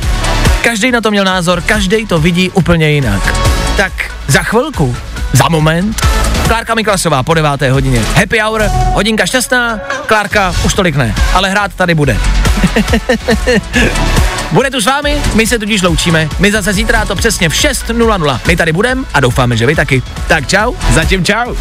[0.62, 3.34] každý na to měl názor, každý to vidí úplně jinak.
[3.76, 3.92] Tak
[4.26, 4.96] za chvilku,
[5.32, 6.00] za moment,
[6.48, 8.02] Klárka Miklasová po deváté hodině.
[8.14, 12.16] Happy hour, hodinka šťastná, Klárka už tolik ne, ale hrát tady bude.
[14.52, 16.28] Bude tu s vámi, my se tudíž loučíme.
[16.38, 18.40] My zase zítra to přesně v 6.00.
[18.46, 20.02] My tady budeme a doufáme, že vy taky.
[20.28, 20.74] Tak čau.
[20.90, 21.54] Zatím čau.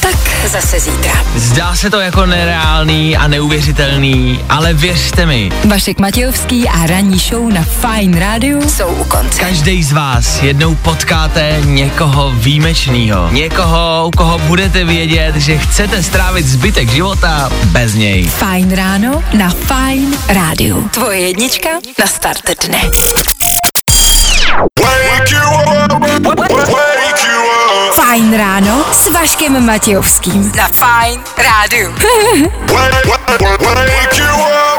[0.00, 1.12] Tak zase zítra.
[1.36, 5.50] Zdá se to jako nereálný a neuvěřitelný, ale věřte mi.
[5.64, 9.40] Vašek Matějovský a ranní show na Fine Radio jsou u konce.
[9.40, 13.28] Každý z vás jednou potkáte někoho výjimečného.
[13.32, 18.26] Někoho, u koho budete vědět, že chcete strávit zbytek života bez něj.
[18.26, 20.82] Fajn ráno na Fine Radio.
[20.90, 22.80] Tvoje jednička na start dne.
[29.26, 30.52] Vaškem Matějovským.
[30.56, 30.68] Na
[34.18, 34.75] you up.